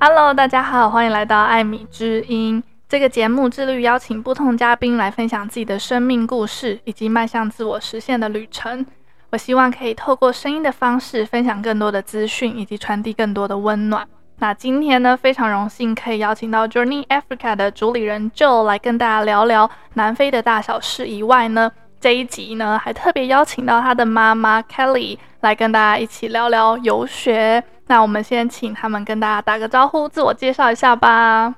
[0.00, 2.62] Hello，大家好，欢迎来到艾米之音。
[2.88, 8.86] 这个节目致力于邀请不同嘉宾来分享自己的生命故事，以及迈向自我实现的旅程。
[9.30, 14.06] 我希望可以透过声音的方式，分享更多的资讯，以及传递更多的温暖。
[14.38, 21.08] 那今天呢，非常荣幸可以邀请到 Journey Africa 的主理人 Joe 来跟大家聊聊南非的大小事。
[21.08, 27.64] 以外呢，这一集呢，还特别邀请到他的妈妈 Kelly 来跟大家一起聊聊游学。
[27.90, 31.54] 那我们先请他们跟大家打个招呼，自我介绍一下吧。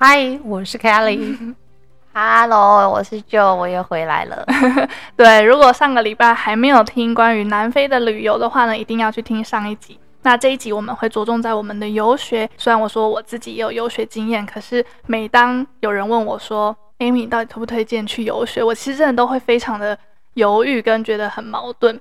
[0.00, 1.54] Hi，我是 Kelly。
[2.12, 4.44] Hello，我是 Joe，我又回来了。
[5.16, 9.96] 对，如果上个礼拜还没有听关于南非的旅游的话呢，一定要去听上一集。
[10.22, 12.50] 那这一集我们会着重在我们的游学。
[12.56, 18.60] 虽然我说我自己也有游学经验，可是每当有人问我说，Amy，你到底推不推荐去游学？
[18.60, 19.96] 我其实真的都会非常的
[20.34, 22.00] 犹豫，跟觉得很矛盾。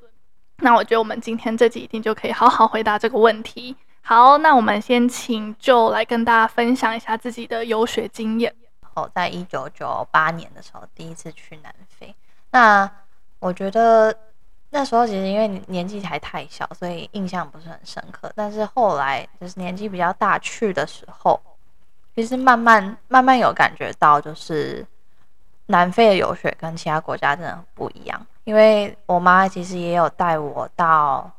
[0.61, 3.75] 那我觉得我们今天这集一定就可以好好回答这个问题。
[4.01, 8.53] 好，那我们先请就来跟大家分享一下自己的游学经验。
[8.93, 12.13] 哦，在一九九八年的时候，第一次去南非。
[12.51, 12.89] 那
[13.39, 14.15] 我觉得。
[14.71, 18.31] 那时候其实因为年纪还太小，所以印象不是很深刻。
[18.35, 21.41] 但是后来就是年纪比较大去的时候，
[22.15, 24.85] 其实慢慢慢慢有感觉到，就是
[25.65, 28.23] 南非的游学跟其他国家真的不一样。
[28.49, 31.29] 因为我妈其实也有带我到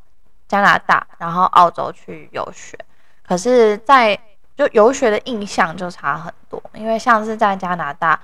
[0.47, 2.79] 加拿大，然后澳洲去游学，
[3.27, 4.17] 可是，在
[4.57, 6.63] 就游学的印象就差很多。
[6.75, 8.17] 因为像是在加拿大，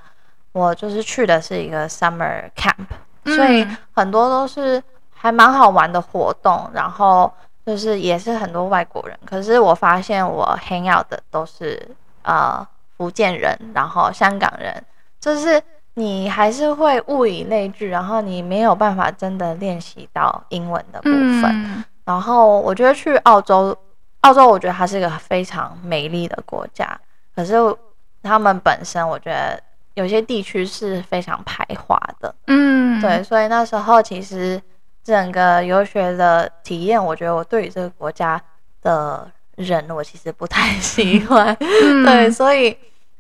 [0.53, 2.87] 我就是去的是一个 summer camp，
[3.25, 4.81] 所以很多都是。
[5.19, 7.33] 还蛮好玩的活动，然后
[7.64, 11.89] 就是也是很多外国人，可是我发现我 hang out 的都是
[12.23, 12.64] 呃
[12.97, 14.84] 福建人，然后香港人，
[15.19, 15.61] 就是
[15.97, 21.45] 你还是会物以类聚，然后你没有办法真的练习到英文的部分。
[21.45, 23.77] 嗯、然后我觉得去澳洲，
[24.20, 26.98] 澳洲我觉得它是一个非常美丽的国家，
[27.34, 27.55] 可是
[28.23, 29.61] 他们本身我觉得
[29.95, 32.34] 有些地区是非常排华的。
[32.46, 34.63] 嗯，对，所以那时候其实。
[35.07, 38.42] 整个游学的体验，我觉得我对于这个国家
[38.83, 41.57] 的人，我其实不太喜欢。
[41.61, 42.77] 嗯、 对，所以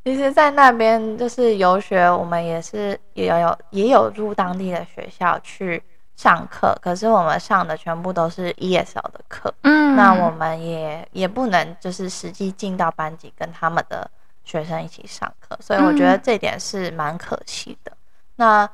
[0.06, 5.82] 其实，在那边就是游学，我们也是也有也有入当地的学校去
[6.14, 9.52] 上课，可是我们上的全部都是 ESL 的课。
[9.62, 14.08] 嗯，那我们也也不能就是实际进到班级跟他们的
[14.44, 17.90] 学生一起上课，所以我觉得这点是蛮可惜的。
[17.90, 17.98] 嗯、
[18.36, 18.70] 那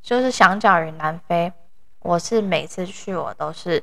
[0.00, 1.52] 就是相较于南非。
[1.98, 3.82] 我是每次去，我都是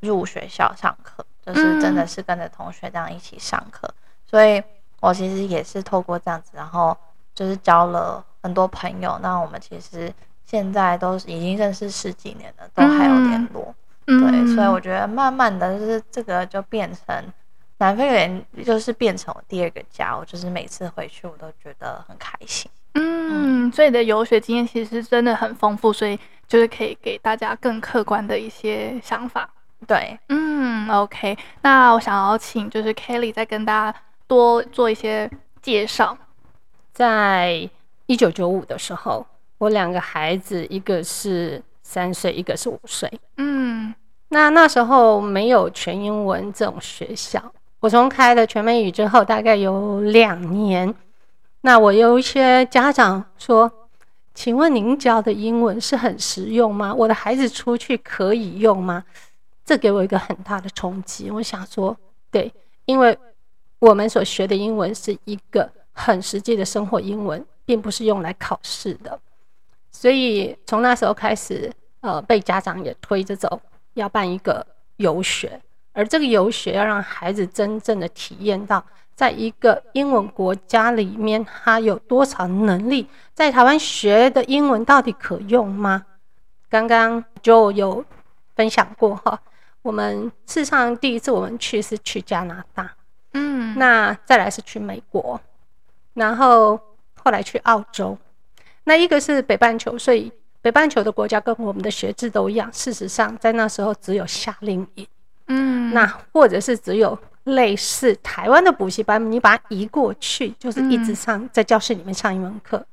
[0.00, 3.94] 入学校上课，就是真的是跟着同学这样一起上课，嗯、
[4.26, 4.62] 所以
[5.00, 6.96] 我其实也是透过这样子，然后
[7.34, 9.18] 就是交了很多朋友。
[9.20, 10.12] 那我们其实
[10.46, 13.74] 现在都已经认识十几年了，都还有联络。
[14.06, 17.24] 嗯、对，所以我觉得慢慢的就是这个就变成
[17.78, 20.16] 南非人，就是变成我第二个家。
[20.16, 22.70] 我就是每次回去，我都觉得很开心。
[22.94, 26.18] 嗯，嗯，所以你的游学经验其实真的很丰富，所以。
[26.50, 29.48] 就是可以给大家更客观的一些想法，
[29.86, 33.98] 对，嗯，OK，那我想要请就是 Kelly 再跟大家
[34.30, 35.28] 多做一些
[35.60, 36.16] 介绍。
[36.92, 37.68] 在
[38.06, 39.26] 一九九五的时候，
[39.58, 43.92] 我两个孩子，一个是三岁，一个是五岁，嗯，
[44.28, 47.42] 那那时候没有全英文这种学校，
[47.80, 50.94] 我从开了全美语之后，大概有两年，
[51.62, 53.72] 那我有一些家长说。
[54.32, 56.94] 请问您教的英文是很实用吗？
[56.94, 59.04] 我的孩子出去可以用吗？
[59.66, 61.30] 这给我一个很大的冲击。
[61.30, 61.94] 我想说，
[62.30, 62.50] 对，
[62.86, 63.18] 因为
[63.80, 69.18] 我们所学的英文是一个很实际的生活英文，并不是用来考试的。
[69.90, 73.60] 所以从那时候开始，呃，被家长也推着走，
[73.94, 74.64] 要办一个
[74.96, 75.60] 游学，
[75.92, 78.84] 而这个游学要让孩子真正的体验到。
[79.16, 83.06] 在一个英文国家里面，他有多少能力？
[83.34, 86.06] 在台湾学的英文到底可用吗？
[86.70, 88.02] 刚刚就有
[88.54, 89.38] 分享过哈。
[89.82, 92.90] 我们事实上第一次我们去是去加拿大，
[93.32, 95.40] 嗯，那再来是去美国，
[96.14, 96.80] 然后
[97.14, 98.16] 后来去澳洲。
[98.84, 102.70] 那一个是北半球，所以北半球的国家跟我们的学制都一样。
[102.72, 105.06] 事实上，在那时候只有夏令营，
[105.48, 107.18] 嗯，那或者是只有。
[107.44, 112.76] 类似台湾的补习班，你把它移过去，就是一直上在教室里面上一门课。
[112.76, 112.86] 嗯、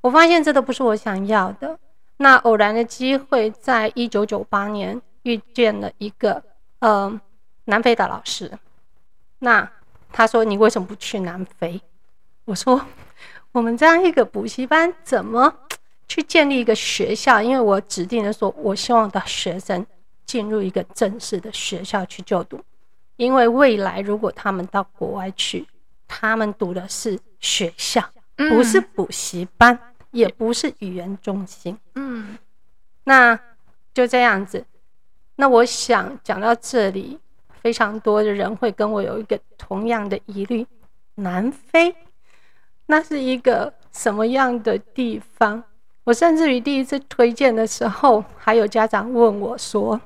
[0.00, 1.78] 我发现这都不是我想要的。
[2.16, 6.42] 那偶然的机会，在一九九八年遇见了一个
[6.78, 7.20] 呃
[7.66, 8.50] 南非的老师。
[9.40, 9.70] 那
[10.12, 11.80] 他说：“你为什么不去南非？”
[12.46, 12.86] 我说
[13.52, 15.54] ：“我们这样一个补习班，怎么
[16.06, 17.42] 去建立一个学校？
[17.42, 19.86] 因为我指定的说，我希望的学生
[20.24, 22.60] 进入一个正式的学校去就读。”
[23.16, 25.66] 因为未来如果他们到国外去，
[26.06, 28.00] 他们读的是学校，
[28.36, 31.76] 不是补习班，嗯、也不是语言中心。
[31.96, 32.38] 嗯，
[33.02, 33.38] 那
[33.92, 34.64] 就这样子。
[35.34, 37.18] 那我想讲到这里，
[37.62, 40.66] 非常多的人会跟我有一个同样的疑虑：
[41.16, 41.94] 南非，
[42.86, 45.62] 那是一个什么样的地方？
[46.04, 50.00] 我甚至于第一次推荐的时候，还有家长问我说，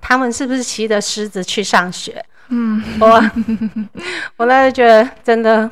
[0.00, 2.24] 他们是不是骑着狮子去上学？
[2.48, 3.22] 嗯，我
[4.38, 5.70] 我那时觉得真的，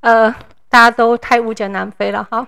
[0.00, 0.30] 呃，
[0.68, 2.46] 大家都太误解南非了哈。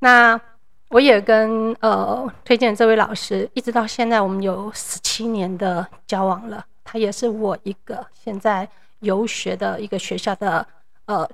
[0.00, 0.40] 那
[0.88, 6.64] 我也跟呃推荐这位老师，一直到现在我们有十七年的交往了。
[6.84, 8.68] 他也是我一个现在
[9.00, 10.64] 游学的一个学校的
[11.06, 11.28] 呃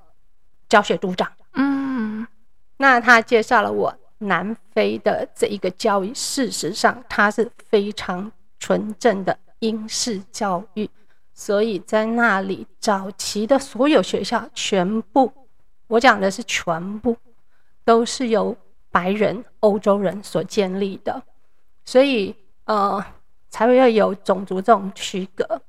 [0.69, 1.31] 教学组长。
[1.55, 2.27] 嗯，
[2.79, 10.89] 那他介绍了我南非的这一个教育，事实上它是非常纯正的英式教育。
[11.35, 15.33] 所以在那里，早期的所有学校全部，
[15.87, 17.17] 我讲的是全部，
[17.83, 18.55] 都是由
[18.91, 21.23] 白人、欧洲人所建立的，
[21.87, 23.03] 所以呃，
[23.51, 25.61] 才会要有种族这种区隔。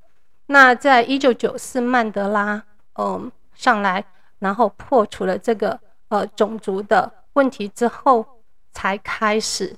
[0.46, 2.62] 那在一九九四曼德拉
[2.94, 4.02] 嗯、上来，
[4.38, 8.24] 然后破除了这个呃种族的问题之后，
[8.72, 9.76] 才开始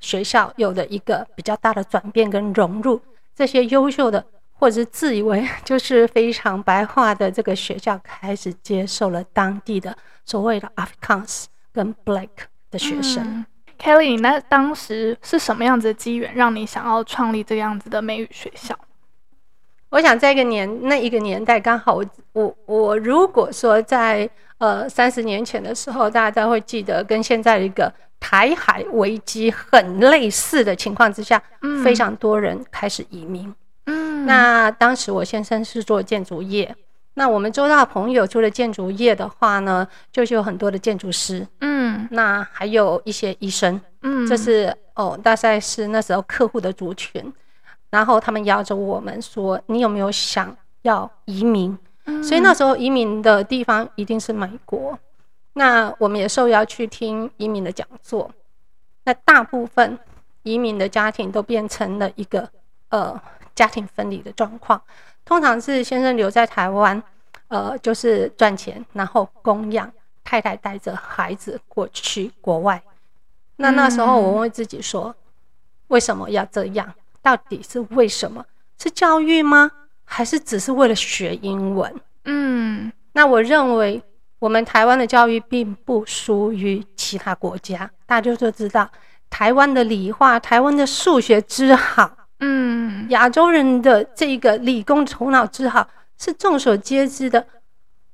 [0.00, 3.00] 学校有了一个比较大的转变跟融入
[3.34, 4.24] 这些优秀的。
[4.54, 12.28] 或者是自以为就是非常白话的这个学校，开始接受了当地的所谓的 Afrikaans 跟 Black
[12.70, 13.44] 的学生。
[13.82, 18.78] Kelly，那当时是什么样子的机缘，让你想要创立这样子的美语学校？
[19.90, 33.52] 我想在一个年那一个年代，刚好我我我如果说在呃三十年前的时候，大家都会记得跟现在一个台海危机很类似的情况之下，嗯、非常多人开始移民。
[33.86, 36.74] 嗯，那当时我先生是做建筑业，
[37.14, 47.32] 那我们周大朋友除了建筑业的话呢，就是有很多的建筑师，嗯，那还有一些医生，嗯，这是哦，大概是那时候客户的族群，
[47.90, 51.78] 然后他们邀着我们说，你有没有想要移民？
[52.06, 54.98] 嗯，所以那时候移民的地方一定是美国，
[55.52, 58.30] 那我们也受邀去听移民的讲座，
[59.04, 59.98] 那大部分
[60.44, 62.48] 移民的家庭都变成了一个
[62.88, 63.20] 呃。
[63.54, 64.80] 家庭分离的状况，
[65.24, 67.02] 通常是先生留在台湾，
[67.48, 69.90] 呃，就是赚钱，然后供养
[70.24, 72.82] 太太，带着孩子过去国外。
[73.56, 75.14] 那那时候我问自己说，
[75.88, 76.92] 为什么要这样？
[77.22, 78.44] 到底是为什么？
[78.78, 79.70] 是教育吗？
[80.04, 81.94] 还是只是为了学英文？
[82.24, 84.02] 嗯，那我认为
[84.40, 87.88] 我们台湾的教育并不输于其他国家。
[88.06, 88.90] 大家就知道，
[89.30, 92.10] 台湾的理化，台湾的数学之好。
[92.44, 95.86] 嗯，亚洲人的这个理工头脑之好
[96.18, 97.46] 是众所皆知的，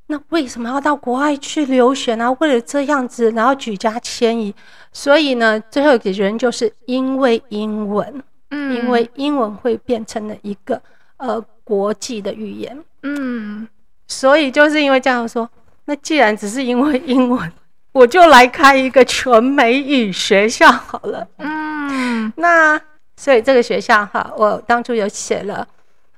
[0.08, 2.30] 那为什么要到国外去留学呢？
[2.38, 4.54] 为了这样子，然后举家迁移，
[4.92, 10.80] 所以呢，最后解决人就是因为英文，嗯，因为英文会变成了一个
[11.16, 13.66] 呃国际的语言，嗯，
[14.08, 15.48] 所以就是因为这样说，
[15.86, 17.50] 那既然只是因为英文，
[17.92, 22.78] 我就来开一个全美语学校好了，嗯，那。
[23.18, 25.66] 所以这个学校哈，我当初有写了，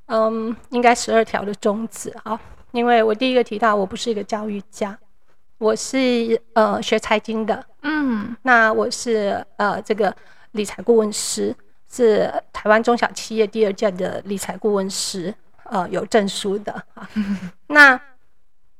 [0.08, 2.38] 嗯，应该十二条的宗旨哈。
[2.72, 4.96] 因为我第一个提到，我不是一个教育家，
[5.56, 10.14] 我是呃学财经的，嗯，那我是呃这个
[10.50, 11.56] 理财顾问师，
[11.90, 17.08] 是台湾中小企业第二届的理财顾问师，呃有证书的啊。
[17.68, 17.98] 那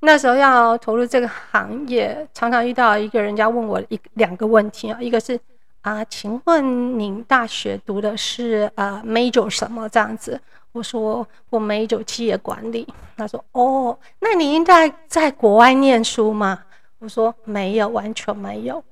[0.00, 5.40] 那时候要投入这个行业，常常遇到一个人家问我一两个问题啊，一个是。
[5.82, 10.38] 啊，请问您大学读的是呃 major 什么这样子？
[10.72, 12.87] 我说我 major 企业管理。
[13.16, 16.62] 他说哦，那你应该在国外念书吗？
[16.99, 18.82] 我说没有，完全没有。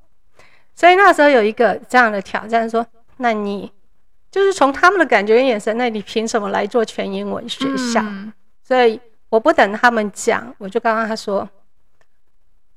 [0.75, 2.87] 所以那时候有一个这样的挑战，说
[3.18, 3.71] 那你
[4.30, 8.00] 就是从他们的感觉跟眼神，那你凭什么来做全英文学校？
[8.02, 11.47] 嗯、所以我不等他们讲，我就刚刚他说，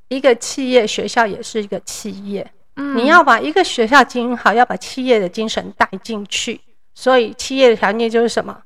[0.09, 2.51] 一个企业学校也是一个企业。
[2.75, 6.61] 你要把一个学校经营好，要把企业的精神带进去。
[6.93, 8.63] 所以企业的条件就是什么？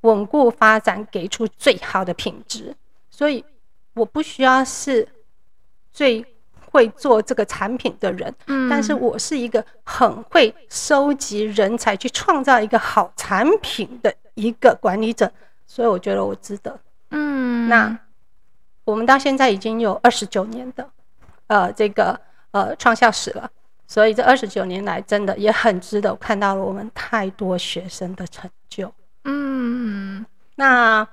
[0.00, 2.74] 稳固发展，给出最好的品质。
[3.10, 3.44] 所以
[3.94, 5.08] 我不需要是
[5.92, 6.24] 最
[6.70, 8.34] 会做这个产品的人，
[8.68, 15.30] 但是我是一个很会收集人才，去创造一个好产品的一个管理者。
[15.66, 16.78] 所以我觉得我值得。
[17.10, 17.98] 嗯，那
[18.84, 20.90] 我们到现在已经有二十九年的
[21.46, 22.20] 呃这个。
[22.54, 23.50] 呃，创校史了，
[23.88, 28.94] 所以这二十九年来，真的也很值得看到了我们太多学生的成就。
[29.24, 31.04] 嗯，那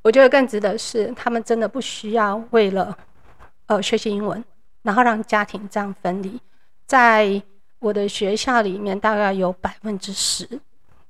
[0.00, 2.96] 我觉得更值得是，他们真的不需要为了
[3.66, 4.42] 呃学习英文，
[4.80, 6.40] 然后让家庭这样分离。
[6.86, 7.42] 在
[7.78, 10.48] 我的学校里面，大概有百分之十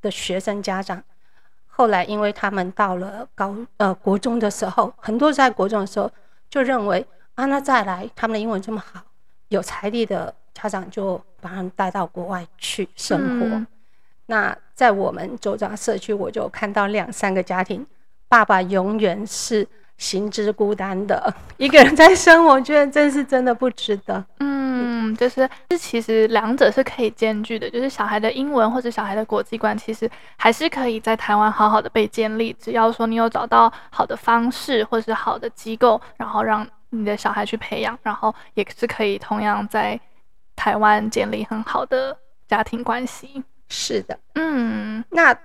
[0.03, 1.01] 的学生家长，
[1.69, 6.11] 后来因为他们到了高呃国中的时候，很多在国中的时候
[6.51, 7.07] 就认为
[7.37, 9.01] 啊，那再来他们的英文这么好，
[9.49, 13.47] 有财力的家长就把他们带到国外去生活。
[13.47, 13.67] 嗯、
[14.27, 17.87] 那在我们周遭社区，我就看到两三个家庭，
[18.29, 24.25] 爸爸永远是行之孤单的一个人在生活，我觉得真是真的不值得。
[24.41, 24.55] 嗯。
[24.77, 32.55] 嗯，就是这其实两者是可以兼具的，就是小孩的英文或者小孩的国际观，其实还是可以在台湾好好的被建立。
[32.59, 39.99] 只要说你有找到好的方式或是好的机构，然后让你的小孩去培养，然后也是可以同样在
[40.55, 43.43] 台湾建立很好的家庭关系。
[43.69, 45.37] 是的，嗯，那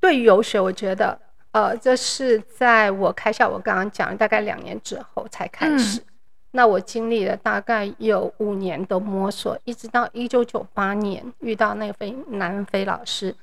[0.00, 1.18] 对于游学，我觉得，
[1.52, 6.00] 呃，这是在我开校，我刚刚讲大概两年之后才开始。
[6.00, 6.04] 嗯
[6.50, 13.36] 那我经历了大概有五年的摸索，一直到一九九八年遇到那位南非老师，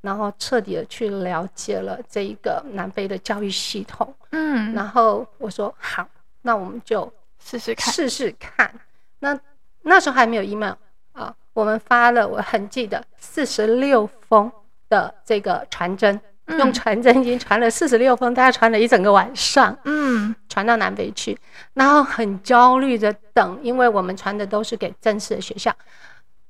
[0.00, 4.14] 然后彻底的去了解了这一个南非的教育系统。
[4.30, 6.08] 嗯，然后我说好，
[6.42, 8.72] 那我们就试试看，试试看。
[9.20, 9.38] 那
[9.82, 10.74] 那时候还没有 email
[11.12, 14.50] 啊，我们发了，我很记得四十六封
[14.88, 16.20] 的这个传真。
[16.58, 21.38] 用传真已经传了四十六封，大家传了一整个晚上，嗯， 传到南北去，
[21.72, 25.74] 然后很焦虑的等，因为我们传的都是给正式的学校，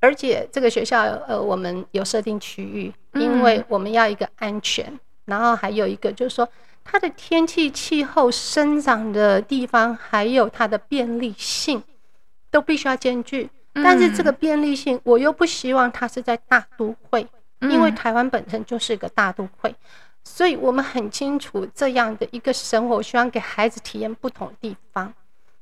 [0.01, 6.49] 而且这个学校呃，我们有设定区域，因为我们要一个安全，然后还有一个就是说
[6.85, 11.83] 它的天气、气候、生长的地方，还有它的便利性，
[12.51, 13.51] 都必须要兼具。
[13.75, 17.27] 但是这个便利性，我又不希望它是在大都会。
[17.71, 19.73] 因为台湾本身就是一个大都会，
[20.25, 25.15] 所以我们很清楚这样的一个生活，希望给孩子体验不同的地方。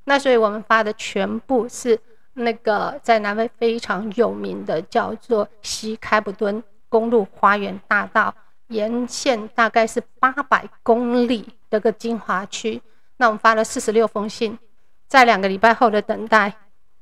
[0.04, 2.00] 那所以我们发的全部是
[2.32, 8.34] 那个在南非非常有名的，叫做西开普敦公路花园大道，
[8.70, 12.82] 沿线大概是八百公里的个精华区。
[13.18, 14.58] 那我们发了四十六封信，
[15.06, 16.52] 在两个礼拜后的等待。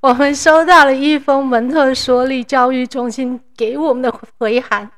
[0.01, 4.89] 我们收到了一封蒙特梭利教育中心给我们的回函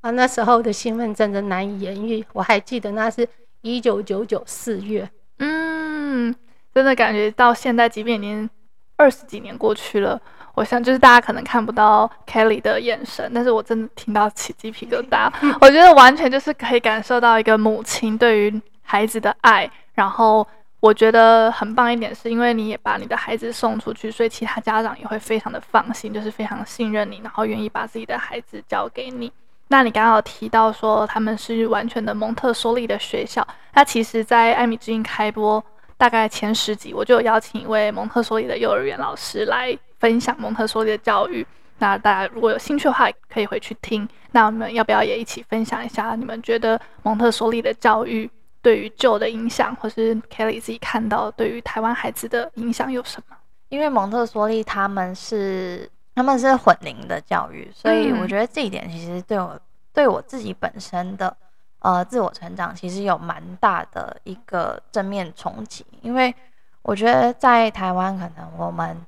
[0.00, 2.24] 啊，那时候的兴奋真的难以言喻。
[2.32, 3.28] 我还记得那是
[3.60, 5.08] 一九九九四月，
[5.38, 6.34] 嗯，
[6.74, 8.50] 真的感觉到现在，即便已经
[8.96, 10.20] 二十几年过去了，
[10.58, 15.30] 我想就是大家可能看不到 Kelly 的眼神，但是我真的听到起鸡皮疙瘩。
[15.60, 20.46] 我觉得完全就是可以感受到一个母亲对于孩子的爱，然后。
[20.80, 29.32] 我觉得很棒一点，是因为你也把你的孩子送出去，所以其他家长也会非常的放心，就是非常信任你，然后愿意把自己的孩子交给你。
[29.66, 35.60] 那你刚刚有提到说他们是完全的蒙特梭利的学校，那其实，在艾米之音开播
[35.96, 41.46] 大概前十集，我就有邀请一位蒙特梭利的幼儿园老师来分享蒙特梭利的教育。
[41.78, 44.08] 那大家如果有兴趣的话，可以回去听。
[44.32, 48.30] 那我们要不要也一起分享一下，你们觉得蒙特梭利的教育？
[48.60, 53.36] 对于旧的影响，或是 Kelly 自己看到对于台湾孩子的影响有什么？
[53.68, 59.58] 因为蒙特梭利他们是他们是混龄的教育，所以我觉得这一点其实对我
[59.94, 61.34] 对我自己本身的
[61.78, 65.86] 呃自我成长其实有蛮大的一个正面冲击。
[66.02, 66.34] 因为
[66.82, 69.00] 我觉得在台湾，可能我们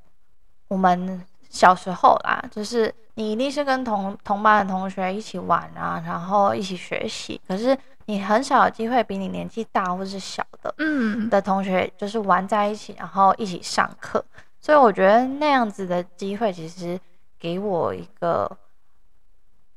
[0.71, 7.79] 我们小时候啦，就是你一定是跟同同班的同学一起玩啊，然后一起学习，可是。
[8.07, 14.25] 你很少有机会比你年纪大或是小的，嗯，的同学就是玩在一起，然后一起上课。
[14.61, 16.99] 所以我觉得那样子的机会，其实
[17.39, 18.51] 给我一个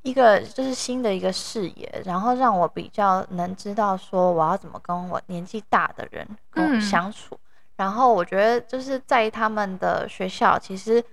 [0.01, 7.37] 一个就是新的一个视野，然后让我比较能知道说我要怎么跟我年纪大的人跟我相处。
[7.75, 11.03] 然后我觉得就是在他们的学校，其实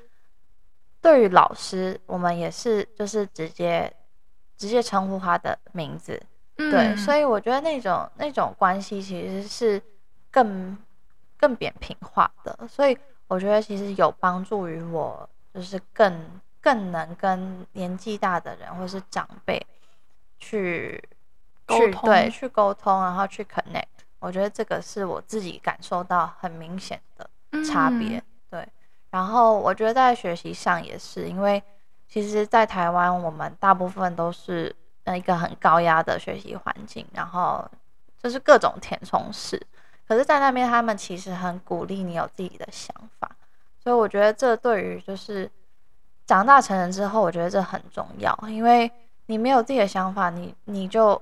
[1.01, 3.93] 对于老师，我们也是就是直接
[4.57, 6.21] 直接称呼他的名字。
[6.57, 9.83] 对，所以我觉得那种那种关系其实是
[10.31, 10.77] 更
[11.39, 12.97] 更扁平化的，所以
[13.29, 19.67] 我觉得其实有帮助于我，就是更更能跟年纪大的人或是长辈
[20.39, 21.03] 去
[21.65, 24.00] 沟通，对，去沟通，然后去 connect。
[24.21, 27.29] 我觉得这个是我自己感受到很明显的
[27.65, 28.19] 差别。
[28.19, 28.69] 嗯、对，
[29.11, 31.61] 然后我觉得在学习上也是，因为
[32.09, 34.73] 其实，在台湾我们大部分都是。
[35.17, 37.69] 一个很高压的学习环境，然后
[38.23, 39.61] 就是各种填充式。
[40.07, 43.29] 可是，在那边他们其实很鼓励你有自己的想法，
[43.83, 45.51] 所以我觉得这对于就是
[46.27, 48.89] 长大成人之后，我觉得这很重要，因为
[49.27, 51.21] 你没有自己的想法，你你就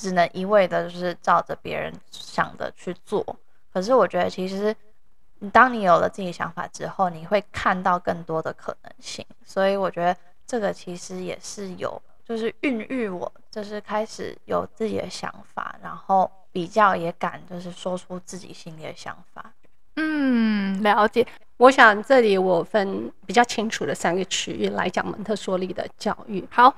[0.00, 3.24] 只能一味的就是照着别人想的去做。
[3.72, 4.74] 可是我觉得，其实
[5.52, 9.24] 当你有了自己想法之后，你会看到更多的可能性。
[9.44, 10.16] 所以我觉得
[10.46, 19.52] 这个其实也是有，就是孕育我，就是开始有自己的想法，然后比较也敢就是说出自己心里的想法。
[19.96, 21.26] 嗯，了解。
[21.58, 26.42] 我想这里我分比较清楚的三个区域来讲蒙特梭利的教育。
[26.50, 26.74] 好，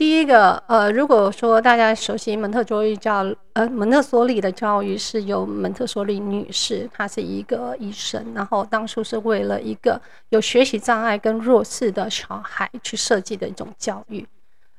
[0.00, 14.26] 第一个，呃，如果说大家熟悉蒙特梭利教，呃，蒙特梭利的教育是由蒙特梭利女士，她是一个医生，然后当初是为了一个有学习障碍跟弱势的小孩去设计的一种教育。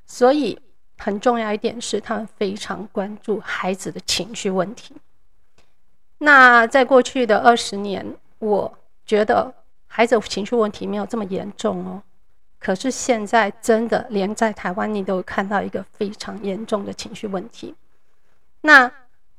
[0.08, 0.60] 所以
[0.98, 4.96] 很重要一点是，他们非常关注孩子的情绪问题。
[6.18, 8.04] 那在过去的二十年，
[8.40, 8.74] 我
[9.06, 9.54] 觉得
[9.86, 12.01] 孩子情绪问题没有这么严重哦。
[12.63, 17.74] 可是现在真的连在台湾，你都看到一个非常严重的情绪问题。
[18.62, 18.89] 那，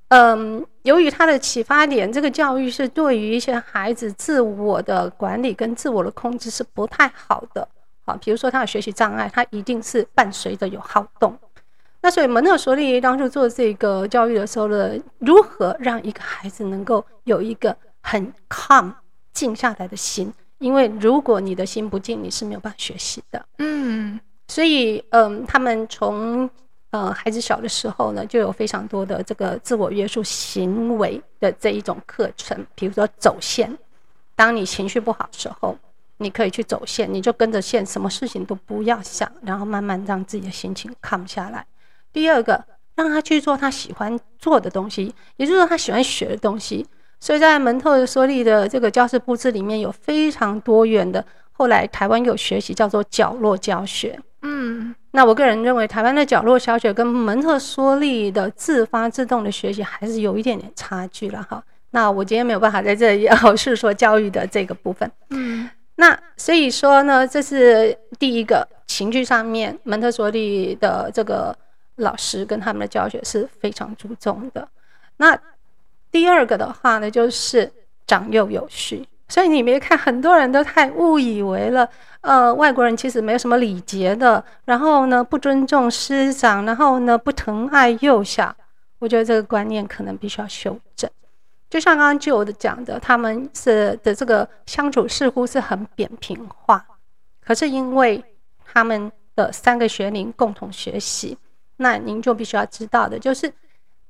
[0.08, 7.66] 嗯，由于他的启发点，这个教育是对于一些孩子自我的管理跟自我的控制是不太好的。
[8.04, 11.38] 好，比如说他的学习障碍，他一定是伴随着有好动。
[12.00, 18.92] 那所以蒙特梭利当初做这个教育的时候呢，如何让一个孩子能够有一个很 calm
[19.32, 20.34] 静下来的心？
[20.62, 23.44] 因为如果你的心不静，你是没有办法学习的。
[23.58, 26.48] 嗯，所以嗯，他们从
[26.90, 33.76] 呃孩子小的时候呢，就有非常多的这个自我约束行为的这一种课程，比如说走线。
[34.36, 35.76] 当你情绪不好的时候，
[36.18, 41.66] 你可以去走线，你就跟着线，什么事情都不要想，然后慢慢让自己的心情 calm 下来。
[42.12, 42.64] 第二个，
[42.94, 46.86] 让他去做他喜欢做的东西，也就是说他喜欢学的东西。
[47.22, 51.24] 所以在蒙特梭利的这个教室布置里面有非常多元的。
[51.52, 54.18] 后来台湾有学习叫做角落教学。
[54.42, 61.62] 嗯，那我个人认为台湾的角落教学跟蒙特梭利的自发自动的学习还是有一点点差距了哈。
[61.90, 65.08] 那我今天没有办法在这里要诉说教育的这个部分。
[65.30, 71.56] 嗯，那所以说呢，这是第一个情绪上面蒙特梭利的这个。
[71.96, 74.66] 老师跟他们的教学是非常注重的。
[75.18, 75.38] 那
[76.12, 77.72] 第二个的话呢，就是
[78.06, 79.04] 长幼有序。
[79.28, 81.88] 所以你别看很多人都太误以为了，
[82.20, 88.54] 呃，外国人其实没有什么礼节的，然后呢不尊重师长，然后呢不疼爱幼小。
[88.98, 91.10] 我觉得这个观念可能必须要修正。
[91.70, 96.84] 就像刚刚就的讲的，他们是的这个相处似乎是很扁平化，
[97.42, 98.22] 可是因为
[98.70, 101.38] 他们的三个学龄共同学习。
[101.78, 103.50] 那您就必须要知道的，就是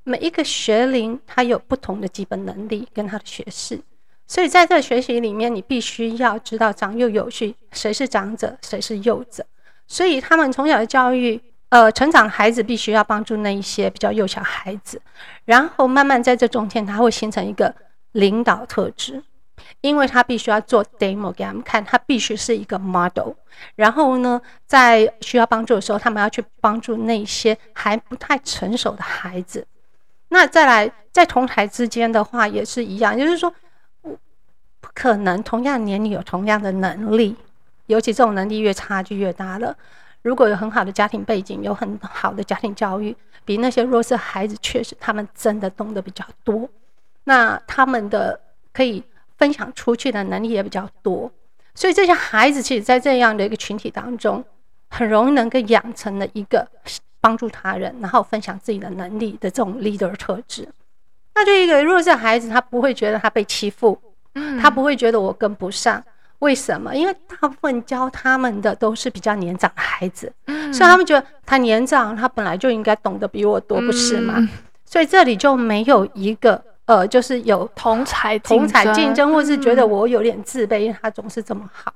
[0.05, 3.81] 每一个学龄他有不同的基本能力跟他的学识，
[4.27, 9.45] 所以在这学习里面，你必须要知道长幼有序，谁是长者，谁是幼者。
[9.87, 15.01] 所以他们从小的教育，呃，成长孩子必须要帮助那一些比较幼小孩子，
[15.45, 17.75] 然后慢慢在这中间，他会形成一个
[18.13, 19.23] 领导特质。
[19.81, 23.33] 因为他必须要做 demo 给他们看，他必须是一个 model。
[23.77, 29.65] 然后呢，在需要帮助的时候，他们要去帮助那些还不太成熟的孩子。
[30.33, 33.55] 那再来，在同台之间的话也是一样，就是说，
[34.03, 37.37] 不可能同样年龄有同样的能力，
[37.87, 39.77] 尤其这种能力越差距越大了。
[40.23, 46.69] 如果有很好的家庭背景，有很好的家庭教育，比那些弱势孩子确实他们真的懂得比较多。
[47.25, 48.41] 那他们的
[48.73, 49.05] 可以。
[49.39, 51.29] 分享出去的能力也比较多，
[51.75, 54.45] 所以这些孩子其实，在这样的一个群体当中，
[54.89, 56.65] 很容易能够养成了一个
[57.23, 60.69] 帮助他人，然后分享自己的能力的这种 leader 特质。
[61.35, 63.99] 那就一个弱势孩子，他不会觉得他被欺负，
[64.61, 66.05] 他不会觉得我跟不上。
[66.41, 66.95] 为什么？
[66.95, 74.47] 因为大部分教他们的都是比较年长的孩子，所以他们觉得他年长，他本来就应该懂得比我多，不是吗？
[74.85, 76.63] 所以这里就没有一个。
[76.85, 81.95] 呃，就是有同才同才竞争，或是觉得我有点自卑，因为他总是这么好。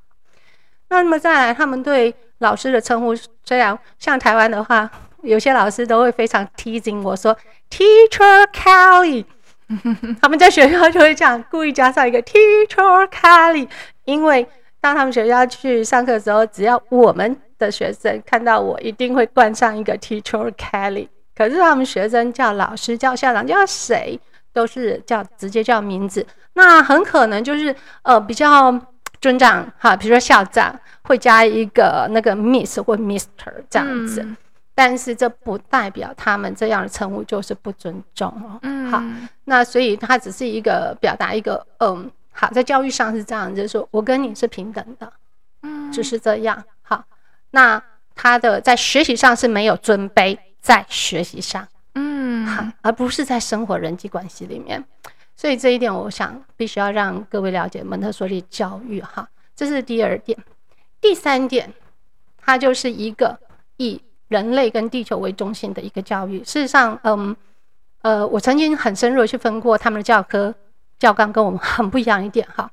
[0.88, 3.12] 那么再来，他们对老师的称呼，
[3.44, 4.88] 虽然像台湾的话，
[5.26, 7.36] 有些老师都会非常 teasing 我说
[7.70, 9.24] Teacher Kelly，
[10.22, 13.68] 他们在学校就会这样故意加上一个 Teacher Kelly，
[14.04, 14.46] 因为
[14.80, 21.08] 当他们学校去上课的时候，只要我们的学生看到我，一定会冠上一个 Teacher Kelly。
[21.36, 24.18] 可是他们学生叫老师、叫校长、叫谁？
[24.52, 28.74] 都是叫直接叫名字，那很可能就是呃比较
[29.20, 34.26] 尊长哈，比如说校长会加一个那个 Miss 或 Mister 这样子，
[34.76, 38.58] 但是这不代表他们这样的称呼就是不尊重哦。
[38.62, 39.02] 嗯，好，
[39.44, 45.10] 那所以他只是一个表达一个嗯，好，在教育上是这样，就是说我跟你是平等的，
[45.62, 46.62] 嗯，就是这样。
[46.82, 47.02] 好，
[47.52, 47.82] 那
[48.14, 52.46] 他的在学习上是没有尊卑，在学习上，嗯。
[52.46, 54.84] 好，而不是在生活人际关系里面。
[55.34, 60.38] 所以这一点，我想必须要让各位了解蒙特梭利教育哈，这是第二点。
[61.00, 61.72] 第三点，
[62.38, 63.38] 它就是一个
[63.76, 66.38] 以人类跟地球为中心的一个教育。
[66.44, 67.34] 事实上，嗯，
[68.02, 70.54] 呃，我曾经很深入去分过他们的教科
[70.98, 72.70] 教纲，跟我们很不一样一点哈。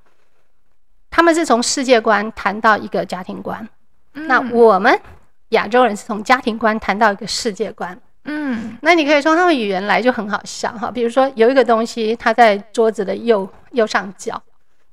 [1.10, 3.68] 他们是从世界观谈到一个家庭观，
[4.13, 5.00] 嗯、那我们
[5.50, 8.00] 亚洲人是从家庭观谈到一个世界观。
[8.26, 10.89] 嗯，那你可以说他们语言来就很好笑哈。
[10.89, 14.42] 比如说有一个东西，它在桌子的右右上角，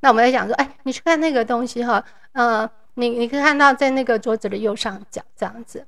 [0.00, 5.86] 那我们在讲说，哎，你去看那个东西哈，呃，你你可以看到在那个桌子的右上角这样子。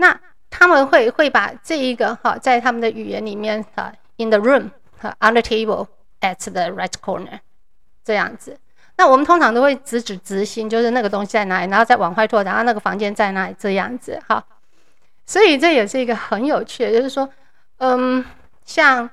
[0.00, 5.86] 那他们会会把这一个哈，在他们的语言里面哈，in the room 哈，on the table
[6.20, 7.38] at the right corner
[8.02, 8.58] 这样子。
[8.96, 14.42] 那我们通常都会直指直心，就是那个东西在哪里，然后再往外拓，然后那个房间在哪里这样子，好。
[15.26, 17.28] 所以这也是一个很有趣的，就是说，
[17.78, 18.24] 嗯，
[18.64, 19.08] 像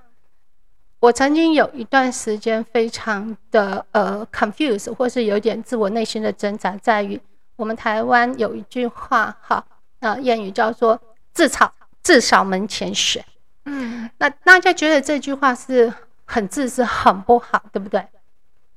[1.00, 7.22] 我曾经有一段时间非常的呃 confused，或是有点自我内心的挣扎，在于
[7.56, 9.64] 我们台湾有一句话，哈，
[10.00, 11.00] 啊谚语叫做
[11.34, 11.72] “自扫
[12.04, 13.24] 自扫门前雪”，
[13.66, 15.94] 嗯，那大家觉得这句话是
[16.26, 18.06] 很自私、很不好，对不对？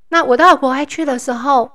[0.09, 1.71] 那我到国外去的时候，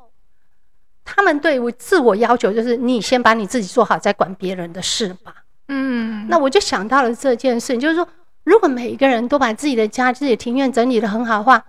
[1.03, 5.43] 他们对我自我要求就是你先把你自己做好，再管别人的事吧。
[5.67, 8.08] 嗯，那我就想到了这件事，就是说，
[8.43, 11.63] 如果每一个人都把自己的家、自己的庭院整理得很好的话，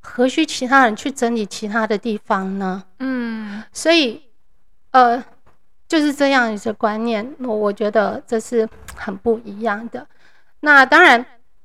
[0.00, 2.84] 何须其他人去整理其他的地方呢？
[2.98, 4.22] 嗯，所以，
[4.90, 5.24] 呃，
[5.92, 10.06] 就是这样一个观念，我我觉得这是很不一样的。
[10.60, 11.22] 那当然，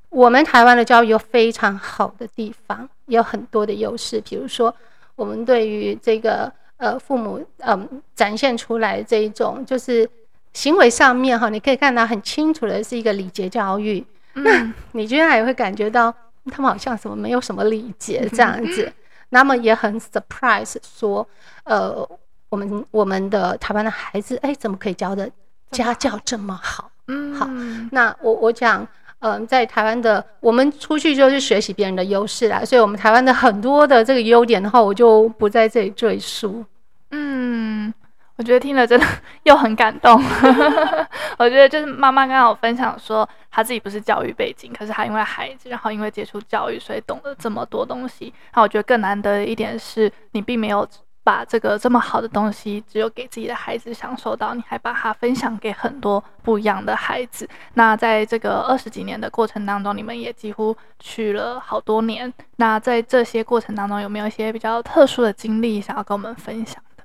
[0.10, 2.90] 我们台湾的教育有非常好的地方。
[3.06, 4.76] 也有很多的优势，比如说，
[5.16, 10.06] 我们对于这个呃父母嗯展现出来这一种就是
[10.52, 14.06] 行为上面哈，你可以看到很清楚的是一个礼节教育。
[14.34, 16.14] 嗯、那你居然也会感觉到
[16.52, 18.92] 他们好像什么没有什么礼节这样子，
[19.32, 21.26] 那么也很 surprise 说，
[21.64, 22.06] 呃，
[22.50, 25.30] 我们我们的台湾的孩子哎，怎么可以教的
[25.72, 26.90] 家教这么好？
[27.08, 27.48] 嗯，好，
[27.92, 28.88] 那我我讲。
[29.20, 36.64] 嗯，在台湾的我们出去就是学习别人的优势啦，所以我们台湾的很多的这个优点的话，我就不在这里赘述。
[37.10, 37.92] 嗯，
[38.36, 39.04] 我觉得听了真的
[39.42, 40.22] 又很感动。
[41.40, 48.32] 我觉得就是妈妈刚刚有分享说，她自己不是教育背景，可是她因为孩子，然后因为接触教育，所以懂得这么多东西。
[48.54, 50.88] 那我觉得更难得的一点是你并没有。
[51.28, 57.46] 把这个这么好的东西，只有给自己的孩子享受到，你还把它分享给很多不一样的孩子。
[57.74, 62.34] 那在这个二十几年的过程当中，你们也几乎去了好多年。
[62.56, 67.04] 那在这些过程当中，有没有一些比较特殊的经历想要跟我们分享的？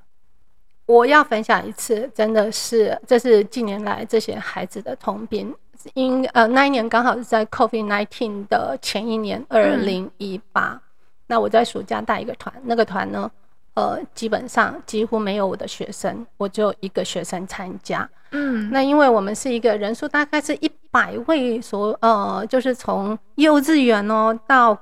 [0.87, 5.53] 我要分享一次，真的是这是近年来这些孩子的通病。
[5.95, 10.81] 因呃那一年刚好是在 COVID-19 的前一年，二零一八。
[11.27, 13.29] 那我在暑假带一个团，那个团呢？
[13.75, 18.07] 呃，基本上几乎没有我的学生，我只有一个学生参加。
[18.33, 24.79] 嗯，那因为我们是一个人数大概是一百位所，呃，就是从幼稚园哦到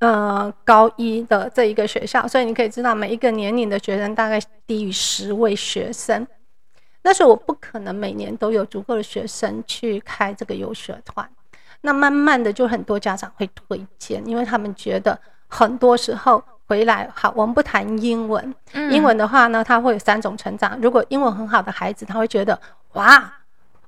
[0.00, 6.26] 呃高一的这一个学校，所以你可以知道每一个年龄的学生大概低于十位学生。
[7.02, 11.26] 那时候我不可能每年都有足够的学生去开这个游学团，
[11.80, 16.44] 那慢慢的就很多家长会推荐，因为他们觉得很多时候。
[16.66, 18.54] 回来好，我们不谈英文。
[18.90, 20.78] 英文的话呢，他会有三种成长。
[20.80, 22.58] 如果英文很好的孩子，他会觉得
[22.94, 23.32] 哇，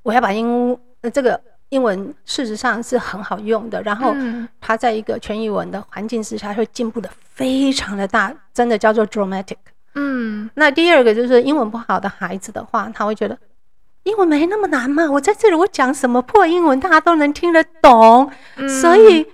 [0.02, 0.78] 我要把英
[1.12, 3.80] 这个英文事实上是很好用的。
[3.82, 4.14] 然后
[4.60, 9.56] 他在一个全英文的环境之下，会进步的非常的大，真的叫做 dramatic。
[9.94, 13.38] 嗯，那第二个就是英文不好的孩子的话，他会觉得
[14.02, 18.30] 英文没那么难嘛，我在这里我讲什么破英文，大家都能听得懂，
[18.82, 19.26] 所以。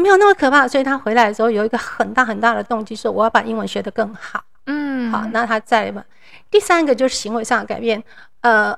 [0.00, 4.42] 没有那么可怕，所以他回来的时候有一个很大很大的动机，说我要把英文学得更好。
[4.66, 6.04] 嗯，好，那他再来吧。
[6.50, 8.02] 第三个就是行为上的改变。
[8.40, 8.76] 呃，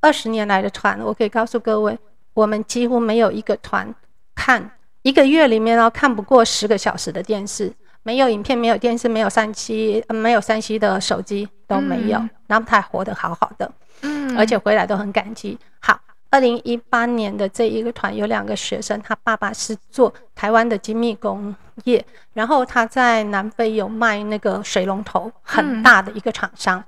[0.00, 1.98] 二十年来的团，我可以告诉各位，
[2.32, 3.94] 我们几乎没有一个团
[4.34, 4.70] 看
[5.02, 7.72] 一个月里面哦看不过十个小时的电视，
[8.02, 13.70] 没有影片，没有电视，没有三七没有三七的手机都没有，嗯、然后他还活得好好的，
[14.02, 15.58] 嗯，而且回来都很感激。
[15.80, 16.00] 好。
[16.34, 26.82] 二零一八年的这一个团有两个学生，他爸爸是做台湾的精密工业，然后他在南非有卖那个水龙头，很大的一个厂商。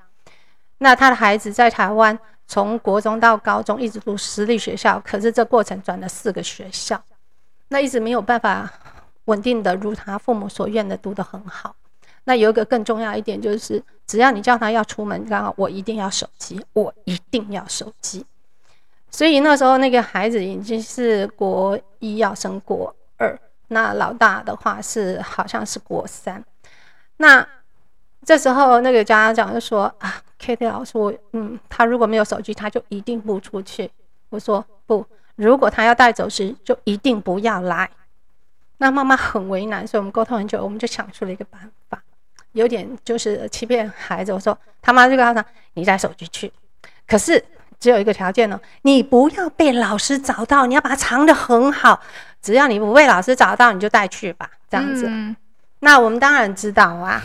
[0.78, 7.00] 那他的孩子在台湾从国中到高中一直读私立学校，可是这过程转了四个学校，
[7.68, 8.68] 那一直没有办法
[9.26, 11.76] 稳定的如他父母所愿的读得很好。
[12.24, 18.26] 那有一个更重要一点就是，只要你叫他要出门，刚好我一定要手机，我一定要手机。
[19.16, 23.34] 所以那时候那个孩子已经是国一要升国二，
[23.68, 26.44] 那老大的话是好像是国三。
[27.16, 27.48] 那
[28.26, 33.90] 这时候那个家长就说啊，Katie 老师，我嗯，他如果没有手机，他就一定不出去。
[34.28, 35.02] 我说不，
[35.36, 37.88] 如果他要带走时，就一定不要来。
[38.76, 42.02] 那妈妈很为难，所以我们沟通很久，我们就想出了一个办法，
[42.52, 44.30] 有点就是欺骗孩子。
[44.30, 46.52] 我说他妈就告诉他，你带手机去，
[47.06, 47.42] 可是
[47.78, 52.00] 只有一个条件哦，你不要被老师找到，你要把它藏得很好。
[52.42, 55.06] 只要你不被老师找到，你就带去吧，这样子。
[55.08, 55.36] 嗯、
[55.80, 57.22] 那我们当然知道啊，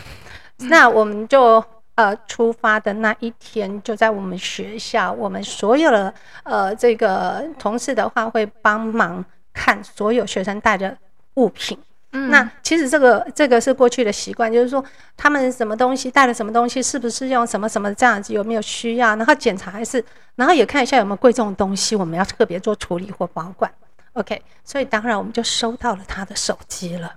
[0.58, 6.12] 那我们就呃出发的那一天，就在我们学校，我们所有的
[6.42, 10.96] 呃这个同事的话会帮忙看所有学生带的。
[11.36, 11.78] 物品，
[12.12, 14.84] 那其实这个这个是过去的习惯，就是说
[15.16, 20.04] 他们什么东西带了什么东西，是不是用什么什么这样子，有没有需要，然后检查还是，
[20.36, 23.72] 然后也看一下有没有贵重的东西，我们要特别做处理或保管。
[24.12, 27.14] OK，所以当然我们就收到了他的手机了。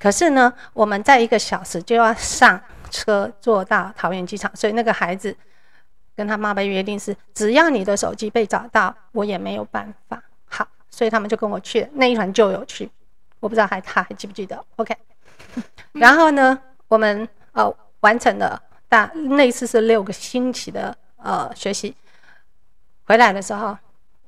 [0.00, 5.36] 可是呢，我们在一个小时就要上车坐到桃园机场，所以那个孩子
[6.16, 10.20] 跟他妈妈约定是，只要你的手机被找到，我也没有办法。
[10.46, 12.90] 好，所以他们就跟我去，那一团就有去。
[13.42, 14.96] 我不知道还他还记不记得？OK，
[15.94, 21.92] 然后呢，我们呃完成了大那次是六个星期的呃学习，
[23.06, 23.76] 回来的时候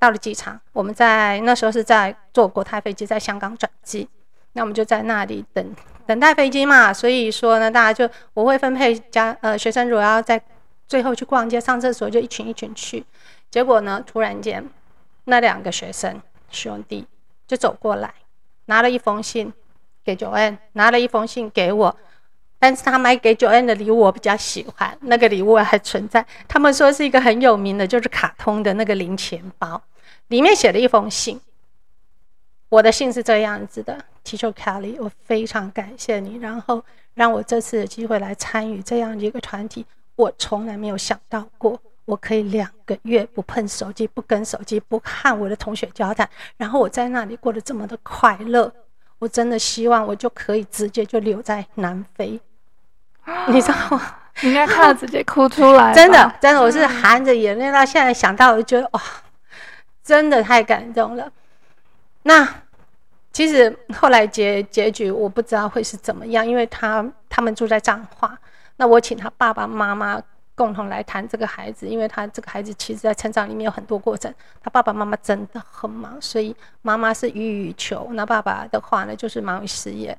[0.00, 4.08] 到了机场，我们在那时候是在坐国泰飞机在香港转机，
[4.54, 10.42] 那我们就在那里等等待飞机嘛，所以说呢，大家就我会分配家呃学生如果要在
[10.88, 13.06] 最后去逛街上厕所，就一群一群去，
[13.48, 14.68] 结果呢，突然间
[15.26, 17.06] 那两个学生兄弟
[17.46, 18.12] 就走过来。
[18.66, 19.52] 拿了一封信
[20.04, 21.96] 给 Joanne，拿了一封信给我，
[22.58, 26.24] 但是他买给 Joanne 的礼物我比较喜欢，那个礼物还存在。
[26.48, 29.82] 他们说是一个很有名的，就是卡通的那个零钱包，
[30.28, 31.40] 里面写了一封信。
[32.70, 41.80] 我的信是这样子的：Teacher Kelly，我非常感谢你，然后让我这次的机会来参与这样一个团体，我从来没有想到过。
[42.06, 48.72] 我可以两个月不碰手机，不跟手机，不和我的同学交谈，然后我在那里过得这么的快乐。
[49.20, 52.38] 我真的希望我就可以直接就留在南非，
[53.48, 54.16] 你知道吗？
[54.42, 55.94] 你应该看到直接哭出来。
[55.94, 59.00] 真的，真的，我是含着眼泪到现在想到，我就觉得哇，
[60.02, 61.30] 真的太感动了。
[62.24, 62.46] 那
[63.32, 68.36] 其实后来结结局我不知道会是怎么样，因为他他们住在彰化，
[68.76, 70.20] 那我请他爸爸妈妈。
[70.56, 80.16] 共同来谈这个孩子，因为他这个孩子其实在成长里面有很多过程，他爸爸妈妈真的很忙，所以妈妈是予以求，那爸爸的话呢就是忙于事业。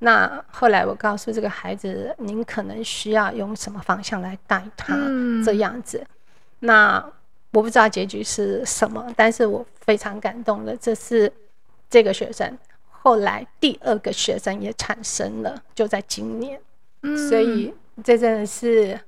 [0.00, 4.96] 那后来我告诉这个孩子，您可能需要用什么方向来带他
[5.44, 6.04] 这样子。
[6.58, 6.96] 那
[7.52, 11.32] 我不知道结局是什么，但是我非常感动的，这是
[11.88, 12.58] 这个学生
[12.90, 16.60] 后来第二个学生也产生了，就在今年，
[17.02, 17.72] 嗯所以
[18.02, 18.98] 这真的是。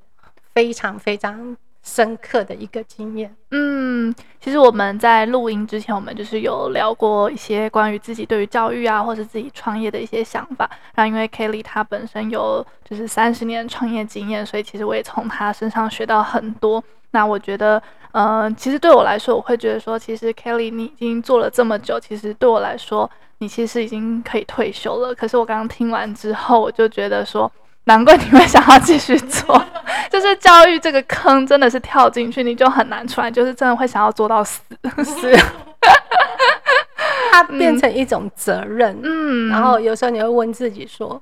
[0.59, 3.33] 非常非常深刻的一个经验。
[3.53, 10.69] 嗯，其实我们在录音之前，我们就是有聊过一些关于自己对于教育啊，或者自己创业的一些想法。
[10.97, 16.83] 然后，因为 Kelly 她本身有就是三十年创业经验，所以其实我也从她身上学到很多。
[17.13, 25.15] 那我觉得，嗯、呃，其实对我来说，我会觉得说，其实 Kelly 你已经做了这么久，其实对我来说，你其实已经可以退休了。
[25.15, 27.51] 可是我刚刚听完之后，我就觉得说。
[27.89, 29.65] 难怪你会想要继续做，
[30.13, 34.61] 就是教育这个坑真的是跳进去你就很难出来，就是真的会想要做到死
[35.03, 35.33] 死。
[37.33, 41.21] 它变成一种责任，嗯，然后有时候你会问自己说，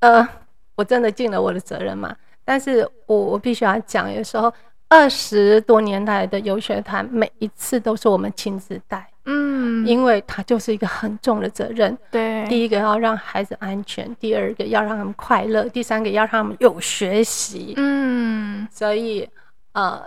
[0.00, 0.26] 呃，
[0.74, 2.14] 我真的尽了我的责任吗？
[2.44, 4.52] 但是我我必须要讲，有时候
[4.88, 9.06] 二十多年来的游学团，每一次都是我们亲自带。
[9.32, 11.96] 嗯，因为他就是一个很重的责任。
[12.10, 17.74] 对，第一个要让孩子安全，第二个要让他们快乐，第三个要让他们有学习。
[17.76, 19.28] 嗯，所以
[19.72, 20.02] 呃，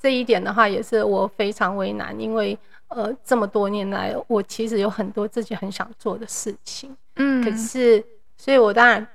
[0.00, 2.56] 这一点的话也是我非常为难，因为
[2.88, 6.96] 呃，这么多年来，我其实有很多自己很想做的事情。
[7.16, 8.04] 嗯，可是，
[8.36, 9.06] 所以我当然，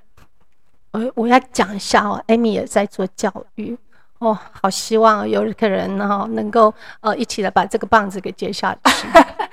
[0.91, 3.77] 我我要讲一下哦艾米也在做教育。
[4.25, 9.07] 哦，好希望有一个人呢，能够呃一起来把这个棒子给接下去。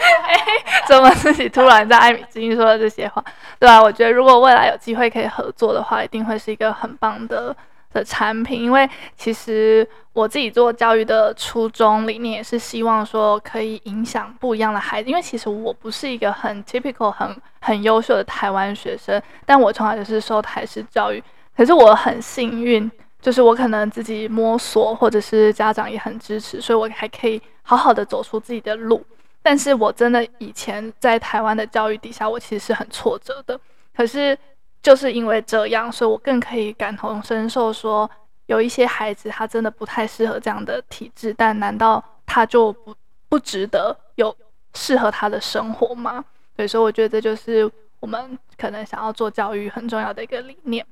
[0.88, 3.22] 怎么自己突然在艾米之音说了这些话？
[3.58, 7.54] 对啊，我觉得如果未来有机会可以合作的话，一定会是一个很棒的
[7.92, 8.62] 的产品。
[8.62, 15.10] 因为其实我自己做教育的初衷理念也是希望说可以影响不一样的孩子。
[15.10, 21.22] 因为其实我不是一个很 typical 很很优秀的台湾学生，但我从小就是受台式教育。
[21.54, 22.90] 可是我很幸运。
[23.22, 29.02] 就是我可能自己摸索，或者是家长也很支持，所以我还可以好好的走出自己的路。
[29.44, 33.58] 但是我真的以前在台湾的教育底下，我其实是很挫折的。
[33.96, 34.36] 可是
[34.82, 38.10] 就是因为这样，所以我更可以感同身受，说
[38.46, 42.94] 有一些孩子他真的不太适合这样的体制，但难道他就不
[43.28, 44.36] 不值得有
[44.74, 46.24] 适合他的生活吗？
[46.56, 50.84] 所以说我觉得这就是我们可能想要做教育很重要的一个理念。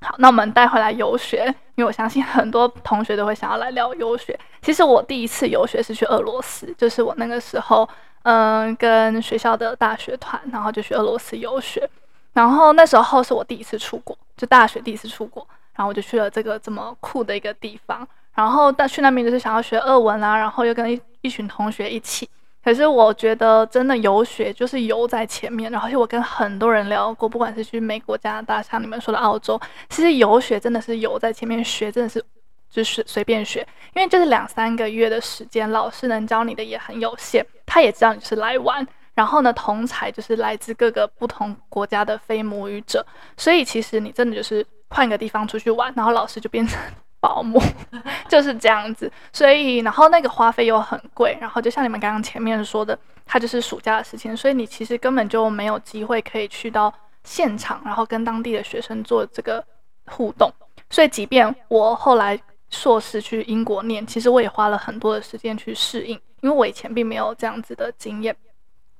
[0.00, 4.38] 好，那我们带回来游学，因为我相信很多同学都会想要来聊游学。
[4.62, 7.88] 其实我第一次游学是去俄罗斯，就是我那个时候，
[8.22, 11.88] 嗯，跟学校的大学团，然后就去俄罗斯游学。
[12.32, 18.06] 然后那时候是我第一次出国，就大学第一次出国，然后我就去了这个这么酷的一个地方。
[18.34, 22.28] 然后但去那边就是想要学俄文啊，然后又跟一一群同学一起。
[22.62, 32.22] 可是我觉得真的游学就是游在前面，然后我跟很多人聊过，不管是去美国、加拿大，像你们说的澳洲，其实游学真的是游在前面，学真的是
[32.68, 46.78] 就是随便学，因为就是两三个月的时间，老师能教你的也很有限，他也知道你是来玩，然后呢，同才就是来自各个不同国家的非母语者，所以其实你真的就是换个地方出去玩，然后老师就变成。
[47.20, 47.60] 保姆
[48.28, 56.92] 就是这样子，所以然后那个花费又很贵，然后就像你们刚刚前面说的，它就是暑假的时间，所以你其实根本就没有机会可以去到
[57.24, 59.64] 现场，然后跟当地的学生做这个
[60.06, 60.52] 互动。
[60.90, 62.38] 所以即便我后来
[62.70, 68.34] 硕士去英国念，其实我也花了很多的时间去适应，因为我以前并没有这样子的经验。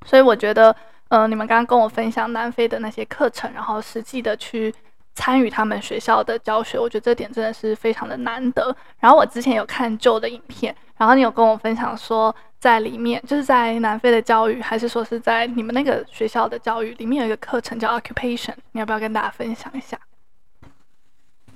[0.05, 0.75] 所以我觉得，
[1.09, 4.75] 嗯、你们刚刚跟我分享南非的那些课程，然后实际的去。
[5.19, 8.75] 参与他们学校的教学，我觉得这点真的是非常的难得。
[9.01, 19.99] 然后我之前有看 Joe 的影片，然后你有跟我分享说，在里面就是在南非的教育，还是说是在你们那个学校的教育里面有一个课程叫 Occupation，你要不要跟大家分享一下？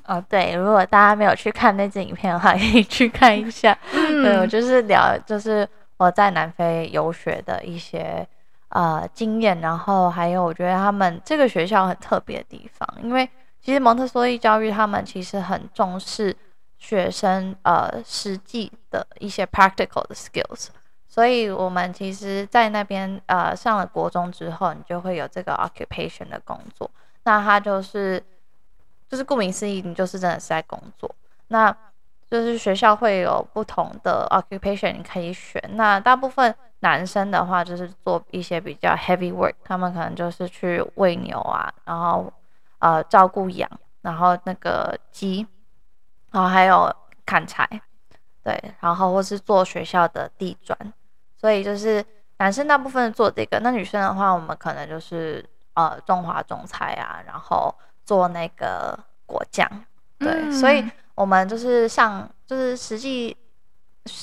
[0.07, 3.79] 哦，对，如果大家没有去看那支影片的话，可以去看一下。
[3.95, 8.27] 嗯、对，我就是聊，就是我在南非游学的一些
[8.71, 13.29] 呃经验，然后还有我觉得他们这个学校很特别的地方，因为。
[13.63, 16.37] 其实蒙特梭利教育，他们其实很重视
[16.79, 20.67] 学生呃实际的一些 practical 的 skills，
[21.07, 26.91] 所以我们其实，在那边呃上了国中之后，你就会有这个 occupation 的工作。
[27.23, 28.21] 那它就是
[29.09, 31.09] 就是顾名思义，你就是真的是在工作。
[31.47, 31.71] 那
[32.29, 35.63] 就是学校会有不同的 occupation 你可以选。
[35.75, 42.33] 那大部分男生的话，就是做一些比较 heavy work，他们可能就是去喂牛啊，然后。
[42.83, 45.47] 呃，照顾羊，然后那个鸡，
[46.33, 46.93] 然后还有
[47.25, 47.65] 砍柴，
[48.43, 50.77] 对，然后或是做学校的地砖，
[51.37, 52.05] 所以就是
[52.39, 57.73] 男生大部分做这个，那女生的话，我们可能就是呃种花种菜啊，然后
[58.05, 59.71] 做那个果酱，
[60.19, 63.37] 对，嗯、所以我们就是上就是实际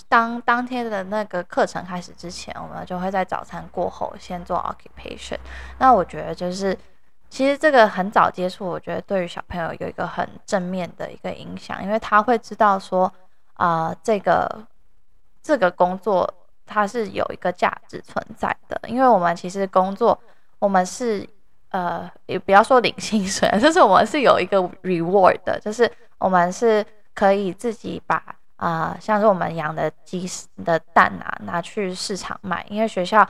[0.09, 5.39] 当当天的那个课程开始之前，我们就会在早餐过后先做 occupation，
[5.77, 6.77] 那我觉得就是。
[7.29, 13.11] 其实这个很早接触，我觉得对于小朋友有一个很正面的一个影响，因为他会知道说，
[13.53, 14.65] 啊、这个
[15.41, 16.27] 这个工作
[16.65, 18.81] 它是有一个价值存在的。
[18.87, 20.19] 因为我们其实工作，
[20.57, 21.27] 我们是
[21.69, 28.21] 呃，也不要说领薪水， 就是我们是有一个 reward 的，就是我们是可以自己把
[28.55, 30.27] 啊、像是我们养的鸡
[30.65, 33.27] 的蛋啊，拿去市场卖，因为学校。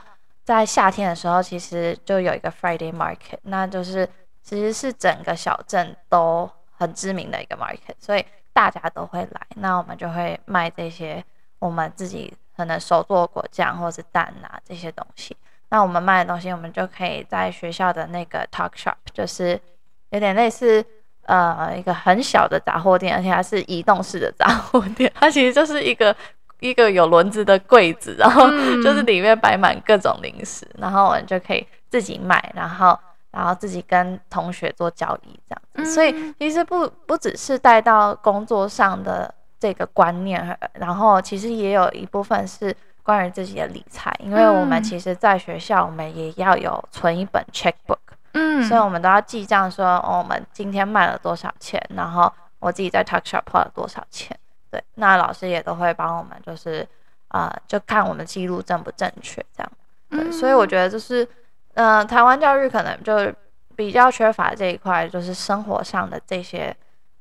[0.50, 4.04] 在夏天的时候，其实就有一个 Friday Market，那就是
[4.42, 9.40] 其实是整个小镇都很知名的一个 market，所以大家都会来。
[9.54, 11.24] 那我们就会卖这些
[11.60, 15.36] 我们自己可能手做果酱或是蛋啊这些东西。
[15.68, 19.60] 那我们卖的东西，我们就可以在学校的那个 Talk Shop，就是
[20.08, 20.84] 有点类似
[21.26, 26.16] 呃一个很小的杂货店，而且它是移动式的杂货店，它其实就是一个。
[26.60, 28.48] 一个有轮子的柜子，然后
[28.82, 32.98] 就是里面摆满各种零食，嗯、然后我们就可以自己买，然后
[33.30, 35.82] 然后自己跟同学做交易这样子。
[35.82, 47.98] 嗯、所以其实不不只是带到工作上的这个观念，然后其实也有一部分是关于自己的理财，因为我们其实在学校我们也要有存一本 checkbook，
[48.32, 54.36] 嗯，所以我们都要记账说，哦，我们今天卖了多少钱，然后我自己在 talk Shop 花了多少钱。
[54.70, 56.86] 对，那老师也都会帮我们，就是
[57.28, 59.72] 啊、呃，就看我们记录正不正确，这样。
[60.08, 61.24] 对，嗯、所以我觉得就是，
[61.74, 63.32] 嗯、呃，台湾教育可能就
[63.74, 66.74] 比较缺乏这一块，就是生活上的这些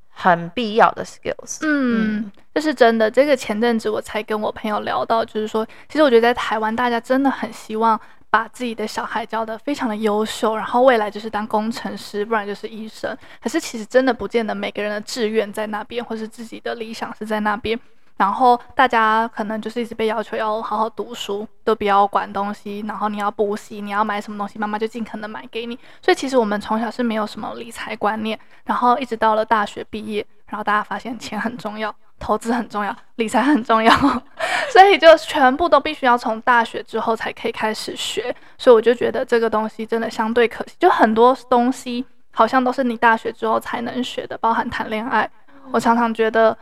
[0.09, 1.59] 很必要的 skills。
[1.61, 3.09] 嗯，这是真的。
[3.09, 13.17] 这个前阵子我才跟我朋友聊到，就是说，其实我觉得在台湾，大家真的很希望把自己的小孩教得非常的优秀，然后未来就是当工程师，不然就是医生。
[13.41, 17.79] 可是其实真的不见得每个人的志愿在那边，或是自己的理想是在那边。
[18.17, 22.83] 然后大家可能就是一直被要求要好好读书，都不要管东西。
[22.85, 25.79] 然后你要补习，你要买什么东西，妈妈就尽可能买给你。
[26.01, 28.37] 所以其实我们从小是没有什么理财观念。
[28.65, 33.93] 然后一直到了大学毕业，然后大家发现钱很重要，投资很重要，理财很重要，
[34.71, 38.35] 所以就全部都必须要从大学之后才可以开始学。
[38.57, 45.29] 所以我就觉得这个东西真的相对可惜，就很多东西好像都是你大学之后才能学的，包含谈恋爱。
[45.71, 46.55] 我常常觉得。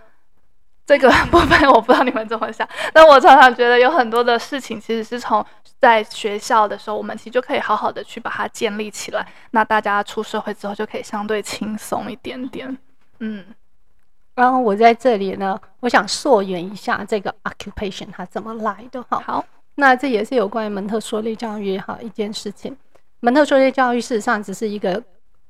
[0.87, 5.45] 这个部分我不知道你们怎么想，但我常常觉得有很多的事情其实是从
[5.81, 9.27] 在学校的时候，我们其实就可以好好的去把它建立起来。
[9.51, 12.77] 那大家出社会之后就可以相对轻松一点点。
[13.19, 13.43] 嗯，
[14.37, 19.19] 然后我在这里呢，我想溯源一下这个 occupation 它怎么来的哈。
[19.25, 22.77] 好，那这也是有关于蒙特梭利教育哈一件事情。
[23.21, 25.03] 蒙特梭利教育事实上只是一个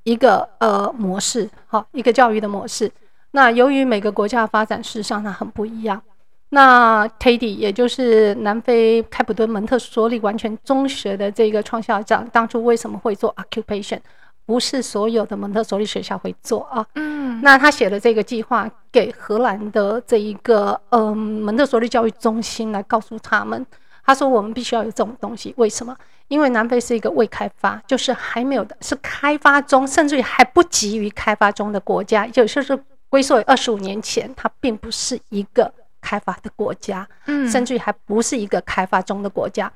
[0.04, 2.90] 一个呃模式，哈，一个教育的模式。
[3.32, 6.02] 那由于每个国家的发展事实上它很不一样，
[6.48, 14.00] 那 Teddy 也就是南非开普敦蒙特梭利完全中学的这个创校长，当初为什么会做 occupation？
[14.48, 16.84] 不是所有的蒙特梭利学校会做啊。
[16.96, 23.64] 嗯，那他写了这个计划给荷兰的这一个嗯蒙特梭利教育中心来告诉他们，
[24.04, 25.96] 他说我们必须要有这种东西，为什么？
[26.30, 32.80] 因为南非是一个未开发，就是还没有的，是开发中，甚至于还不急于开发中的国家，也就是。
[33.10, 39.72] 归属于二十五年前，它并不是一个开发的国家，嗯，甚至于还不是一个开发中的国家，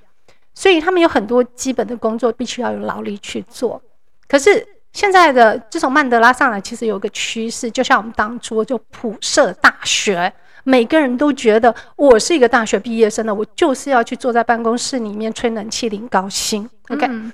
[0.54, 3.82] 所以他们有很多基本的工作必须要有劳力去做。
[4.32, 10.32] 可是现在的自从曼德拉上来，其实有个趋势，就像我们当初就普设大学，
[10.64, 16.70] 每个人都觉得我是一个大学毕业生的，我就是要去坐在办公室里面吹冷气领高薪。
[16.88, 17.06] OK。
[17.08, 17.30] 嗯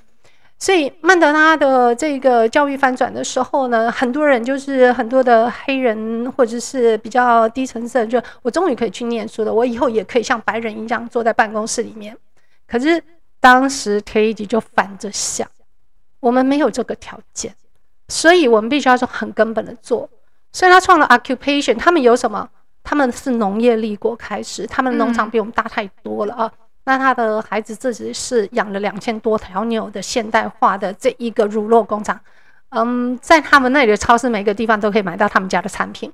[0.60, 12.16] 所以曼德拉的这个教育翻转的时候呢，很多人就是很多的黑人或者是比较低层次，就我终于可以去念书了，我以后也可以像白人一样坐在办公室里面。
[12.66, 13.00] 可是
[13.38, 15.46] 当时 Teddy 就反着想，
[16.20, 17.54] 我们没有这个条件，
[18.08, 20.08] 所以我们必须要做很根本的做。
[20.52, 22.48] 所以他创了 Occupation，他们有什么？
[22.82, 26.46] 他们是农业立国开始，他们的农场比我们大太多了啊。
[26.46, 26.58] 嗯
[26.88, 32.18] 那他的孩子自己是养了两千多条牛的现代化的这一个乳酪工厂，
[32.70, 36.10] 嗯，在他们那里的超市，每个地方都可以买到他们家的产品。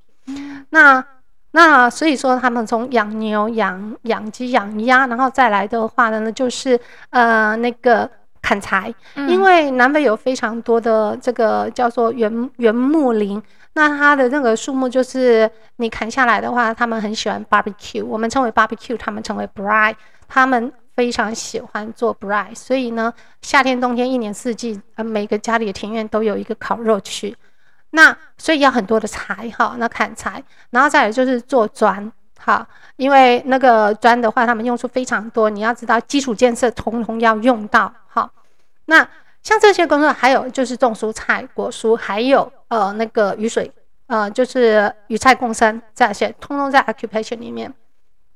[0.71, 1.05] 那
[1.53, 6.81] 那所以说，他们从养牛、养养鸡、养鸭，然后再来的话呢，就是
[7.11, 8.11] 呃那个
[8.45, 13.43] 砍柴，因为南非有非常多的这个叫做原原木林，
[13.73, 19.95] 那它的那个树木就是你砍下来的话，他们很喜欢 barbecue，我们称为 barbecue，他们称为 braai。
[20.27, 27.37] 他们非常喜欢做 braai，所以呢，夏天、冬天一年四季，呃，每个家里的庭院都有一个烤肉区。
[27.91, 32.67] 那所以要很多的柴哈，那砍柴，然后再来就是做砖哈，
[32.97, 35.49] 因为那个砖的话，他们用处非常多。
[35.49, 38.04] 你要知道，基础建设通通要用到哈。
[38.87, 39.09] 那
[39.43, 43.71] 像这些工作，还有就是种蔬菜、果蔬，还有呃那个雨水，
[44.07, 47.73] 呃就是鱼菜共生这些，通通在 occupation 里面。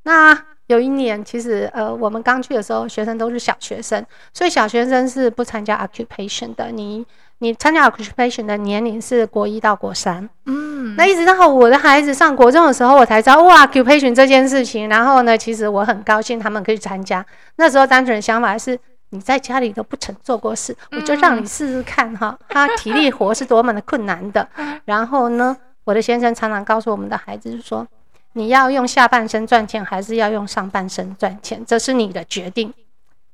[0.03, 6.71] 那有一年，其实呃，我们刚去的时候，学生都是小学生，所以小学生是不参加 occupation 的。
[6.71, 7.07] 你
[7.39, 10.29] 你参加 occupation 的年龄是国一到国三。
[10.45, 14.91] 嗯，那一直到我的孩子上国中的时候，我才知道哇，occupation 这件事情。
[14.91, 17.25] 然后呢，其实我很高兴他们可以参加。
[17.57, 18.79] 那时候单纯的想法是，
[19.11, 24.49] 你在家里都不曾做过事，我就让你试试看哈， 他体力活是多么的困难的。
[24.85, 27.87] 然后呢，我的先生常常告诉我们的孩子就说。
[28.35, 31.65] 你要用下半身赚钱，还是要用上半身赚钱？
[31.67, 32.73] 这是你的决定。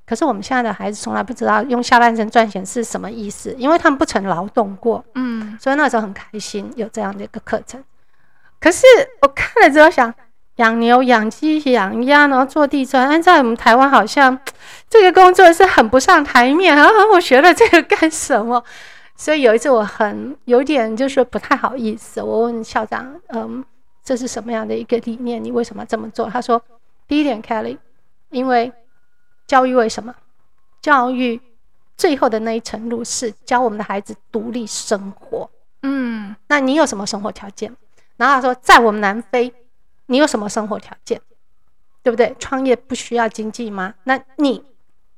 [0.06, 5.04] 可是我们现在的孩子从来不知道用下半身赚钱是什么意思，因为他们不曾劳动过。
[5.16, 7.82] 嗯，所以那时候很开心有这样的一个课程。
[8.58, 8.86] 可是
[9.20, 10.14] 我看了之后想，
[10.56, 14.38] 养牛、养鸡、养鸭，然后做地砖，按在我们台湾好像
[14.88, 16.88] 这个工作是很不上台面啊！
[17.12, 18.62] 我学了这个干什么？
[19.16, 23.64] 所以有一次我很有点就是不太好意思，我问校长，嗯。
[24.06, 25.42] 这是什么样的一个理念？
[25.42, 26.28] 你为什么这么做？
[26.28, 26.62] 他说
[27.08, 27.78] ：“第一点，Kelly，
[28.28, 28.70] 因为
[29.46, 30.14] 教育为什么？
[30.82, 31.40] 教育
[31.96, 35.48] 最后的那一层路是教我们的孩子独立生活。
[35.84, 37.74] 嗯，那你有什么生活条件？
[38.18, 39.50] 然后他说，在我们南非，
[40.06, 41.20] 你有什么生活条件？
[42.02, 42.36] 对不对？
[42.38, 43.94] 创业不需要经济吗？
[44.04, 44.62] 那你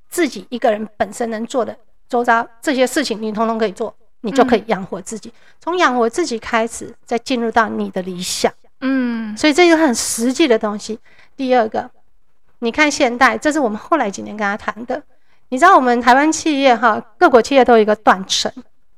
[0.08, 1.76] 自己一个人本身能做的
[2.08, 5.32] 周遭这些事情，你通通可以做，你就可以养活自己。
[5.58, 11.00] 从养活自己开始，再进入到你的理想。”嗯，所以这个很实际的东西。
[11.36, 11.90] 第二个，
[12.60, 15.02] 你看现代，这是我们后来几年跟他谈的。
[15.48, 18.52] 你知道我们台湾企业哈，各国企业都有一个断层，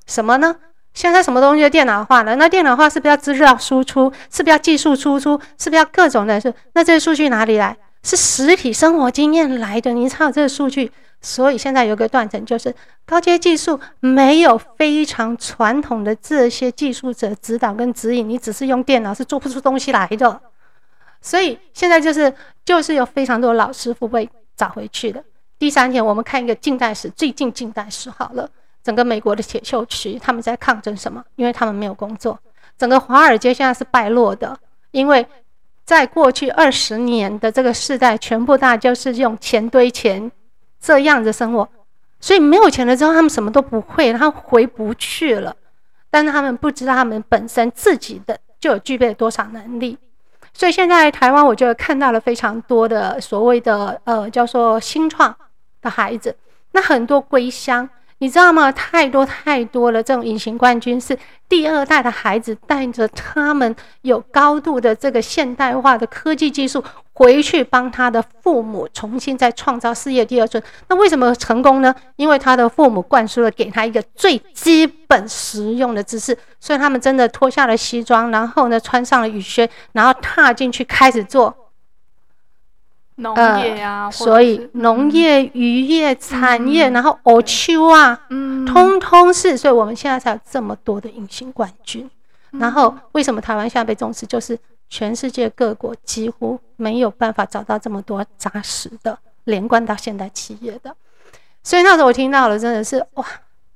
[0.07, 0.57] 什么呢？
[0.95, 2.37] 现在什么东西都电脑化了？
[2.37, 4.13] 那电脑化是不是要资料输出？
[4.31, 5.41] 是不是要技术输出？
[5.59, 6.41] 是不是要各种的？
[6.41, 7.77] 是那这些数据哪里来？
[8.03, 9.93] 是实体生活经验来的。
[9.93, 10.91] 你才有这个数据。
[11.21, 12.73] 所以现在有个断层，就是
[13.05, 20.41] 高阶技术没有非常传统的这些技术者指导跟指引，你只是用电脑是做不出东西来的。
[21.21, 22.33] 所以现在就是
[22.65, 25.23] 就是有非常多老师傅被找回去的。
[25.59, 28.49] 第三天，我们看一个近代史，最近近代史好了，
[28.83, 31.25] 整个美国的铁锈区他们在抗争什么？
[31.37, 32.39] 因为他们没有工作。
[32.77, 34.59] 整个华尔街现在是败落的，
[34.91, 35.27] 因为
[35.85, 40.31] 在过去二十年的这个世代，全部大家就是用钱堆钱。
[40.81, 41.69] 这样子生活，
[42.21, 45.53] 所以没有钱了之后，他们什么都不会，他回不去了。
[46.09, 49.99] 但是他们不知道他们本身自己的就有具备多少能力。
[50.55, 55.37] 所以现在台湾，我就看到了非常多的所谓的呃叫做新创
[55.83, 56.37] 的孩子，
[56.71, 57.91] 那很多归乡。
[58.21, 58.73] 你知道吗？
[58.73, 61.17] 太多太多了，这种隐形冠军是
[61.49, 70.61] 第二代的孩子带着他们有高度的这个现代化的科技技术回去帮他的父母重新再创造事业第二春。
[70.89, 71.95] 那为什么成功呢？
[72.17, 81.55] 因为他的父母灌输了给他一个最基本实用的知识，所以他们真的脱下了西装，然后呢穿上了雨靴，然后踏进去开始做。
[83.19, 92.09] 农业啊，呃、所以农业、渔业、产业，嗯、然后欧秋啊，嗯，通通是，所以我们现在才有这么多的隐形冠军。
[92.53, 94.27] 嗯、然后为什么台湾现在被重视？
[94.27, 94.59] 就是
[94.89, 100.95] 全世界各国几乎没有办法找到这么多扎实的连贯到现代企业的。
[101.63, 103.27] 所以那时候我听到了，真的是哇，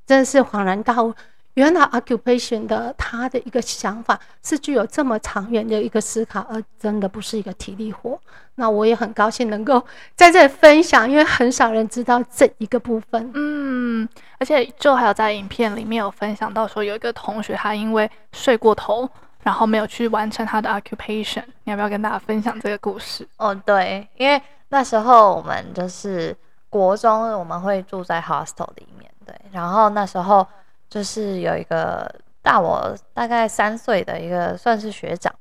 [0.07, 1.12] 真的是恍然大悟。
[1.55, 8.19] 原来 occupation 的他的一个想法是具有这么长远的一个思考，而真的不是一个体力活。
[8.55, 9.85] 那我也很高兴能够
[10.15, 13.31] 在这里分享，因为很少人知道这一个部分。
[13.35, 19.09] 嗯，而且就还有在影片里面有分享到说，有一个同学他因为睡过头，
[19.43, 21.45] 然后没有去完成他的 occupation。
[21.65, 23.29] 你要不要跟大家分享这个故事？
[23.37, 24.41] 哦，对，因为
[24.71, 26.35] 那时候我们就是
[26.71, 30.47] 国中，我们会住在 hostel 里面，对，然后那时候。
[30.93, 32.07] 就是有一个
[32.43, 35.34] 大我大概三岁的一个算是学长，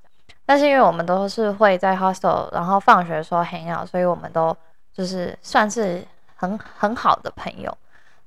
[0.46, 4.56] 但是因为我们都是会在 hostel，然后放学的时候 hang out，所以我们都
[4.94, 6.02] 就是算是
[6.38, 7.78] 很很好的朋友。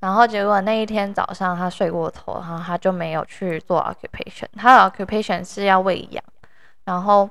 [0.00, 6.22] 然后结果那一天早上他睡过头，然后他就没有去做 occupation，他的 occupation 是要喂羊。
[6.84, 7.26] 然后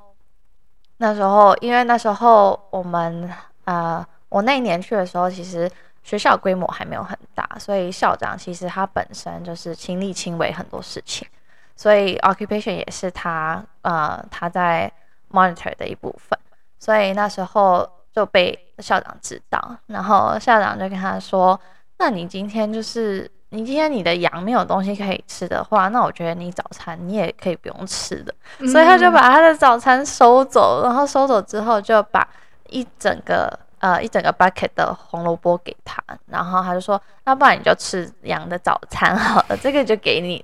[0.97, 3.31] 那时候因为那时候我们
[3.65, 5.69] 呃我那一年去的时候，其实。
[6.03, 11.25] 学校规模还没有很大，所以校长其实他本身就是亲力亲为很多事情，
[11.77, 14.91] 所以 occupation 也是他呃他在
[15.31, 16.37] monitor 的一部分，
[16.77, 21.57] 所以那时候就被校长知道，然后校长就跟他说
[21.97, 28.35] ：“那你今天就是你今天你的羊没有东西可以吃的话，那我觉得你早餐你也可以不用吃的。”
[28.67, 32.27] 所以他就把他的早餐收走，然后收走之后就把
[32.67, 33.57] 一整个。
[33.83, 40.43] 呃，一整个 bucket 的红萝卜给他，然后他就说：“那不然你就吃羊的早餐好了，这个就给你。”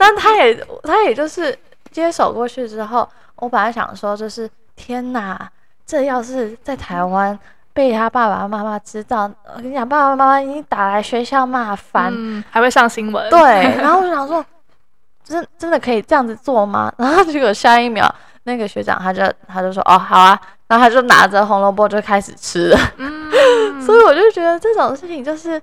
[0.00, 1.54] 那他也他也就是
[1.90, 5.46] 接手过去之后，我本来想说，就是天哪，
[5.84, 7.38] 这要是在台湾
[7.74, 13.28] 被他爸爸妈妈知道，我跟你讲，爸爸妈妈已经打来学校骂翻，嗯，还会上新闻。
[13.28, 13.38] 对，
[13.76, 14.42] 然后我就想说，
[15.22, 16.90] 真真的可以这样子做吗？
[16.96, 18.10] 然后结果下一秒，
[18.44, 22.68] 那个学长他就他就说：“哦，好啊。”然后他就拿着红萝卜就开始吃。
[22.68, 25.60] 了，嗯， 所以我就觉得这种事情就是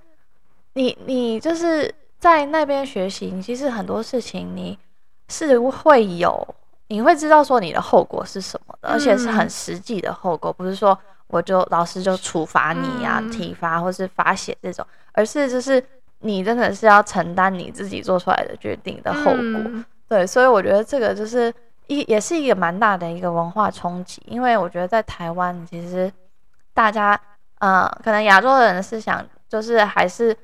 [0.74, 4.78] 你你就是在那边学习，你其实很多事情你
[5.30, 6.56] 是会有，
[6.88, 10.98] 你会知道说你的后果是什么的，而且是很实际的后果，不是说
[11.28, 15.84] 我就老师就处罚你呀、啊、体罚或是罚写这种，而是就是
[16.20, 21.54] 你真的是要承担你自己做出来的决定的后果，对，所以我觉得这个就是。
[21.88, 26.12] 一也是一个蛮大的一个文化冲击，因为我觉得在台湾，其实
[26.74, 27.20] 大家
[27.60, 30.36] 呃，可能亚洲人的思想就是还是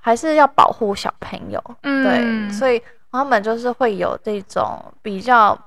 [0.00, 5.58] 还是要保护小朋友，嗯，对，所以他们就是会有这种比较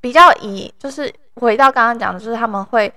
[0.00, 2.92] 比较以，就是回到刚刚讲的，就是他们会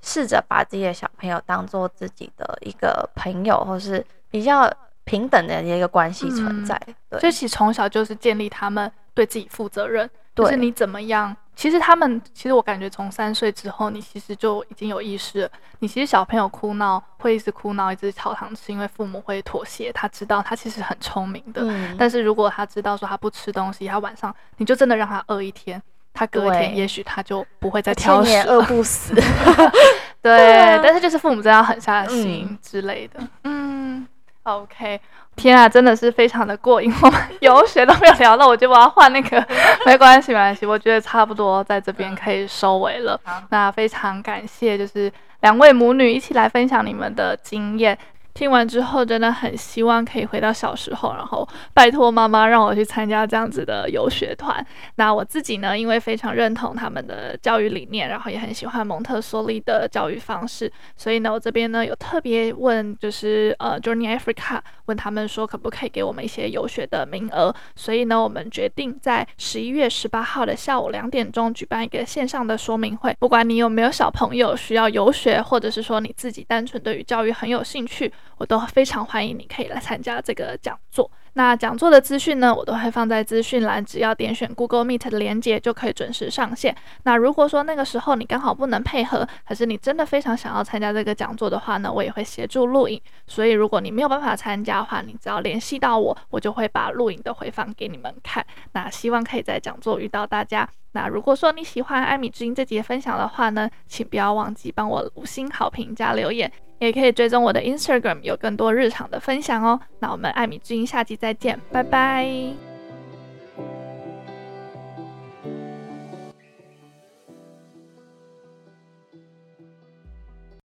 [0.00, 4.72] 试着把自己的小朋友当做自己的一个朋友，或是比较
[5.04, 10.08] 平等的一个关系存在，嗯、对，所以其实从小就是建立他们对自己负责任。
[10.34, 11.36] 就是你怎么样？
[11.54, 15.50] 其实他们，其实我感觉从三岁之后，你其实就已经有意识了。
[15.80, 19.92] 你其实小朋友哭闹会一直哭闹，一直吵糖吃，因为父母会妥协。
[19.92, 25.80] 他知道他其实很聪明的，嗯、但是如果他知道说他不吃东西，他晚上你就真的让他饿一天，
[26.14, 29.14] 他隔一天也许他就不会再挑食，饿不死。
[30.22, 33.20] 对， 对啊、但是就是父母真的要狠下心之类的。
[33.44, 34.08] 嗯，嗯
[34.44, 35.00] ，OK。
[35.34, 36.92] 天啊，真的是非常的过瘾。
[37.02, 39.42] 我们游学都没有聊到，我就把它换那个，
[39.86, 40.66] 没关系，没关系。
[40.66, 43.18] 我觉得差不多在这边可以收尾了。
[43.48, 47.96] 那非常感谢，就是两位母女一起来分享你们的经验。
[48.34, 54.64] 听完之后，真的很希望可以回到小时候，然后拜托妈妈让我去参加这样子的游学团。
[54.96, 67.54] 那我自己呢，因为非常认同他们的教育理念，然后也很喜欢蒙特梭利的教育方式，所以呢，我这边呢有特别问，就是呃，Journey Africa 问他们说可不可以给我们一些游学的名额。
[67.76, 73.14] 所以呢，我们决定在十一月十八号的下午两点钟举办一个线上的说明会。
[73.18, 78.10] 不管你有没有小朋友需要游学，或者是说你自己单纯对于教育很有兴趣。
[78.36, 81.10] 我都非常欢迎你可以来参加这个讲座。
[81.34, 86.76] 那讲座的资讯呢，我都会放在资讯栏，只要点选 Google Meet 的连接就可以准时上线。
[87.04, 93.00] 那如果说那个时候你刚好不能配合，可是你真的非常想要参加这个讲座的话呢，我也会协助录影。
[93.26, 98.44] 所以如果你没有办法参加的话，你只要联系到我，我就会把录影的回放给你们看。
[98.72, 100.68] 那希望可以在讲座遇到大家。
[100.94, 106.52] 那如果说你喜欢艾米之音这集分享的话呢，请不要忘记帮我五星好评加留言。
[106.86, 109.80] 也可以追踪我的 Instagram，有更多日常的分享哦。
[110.00, 112.71] 那我们艾米之音下期再见，拜拜。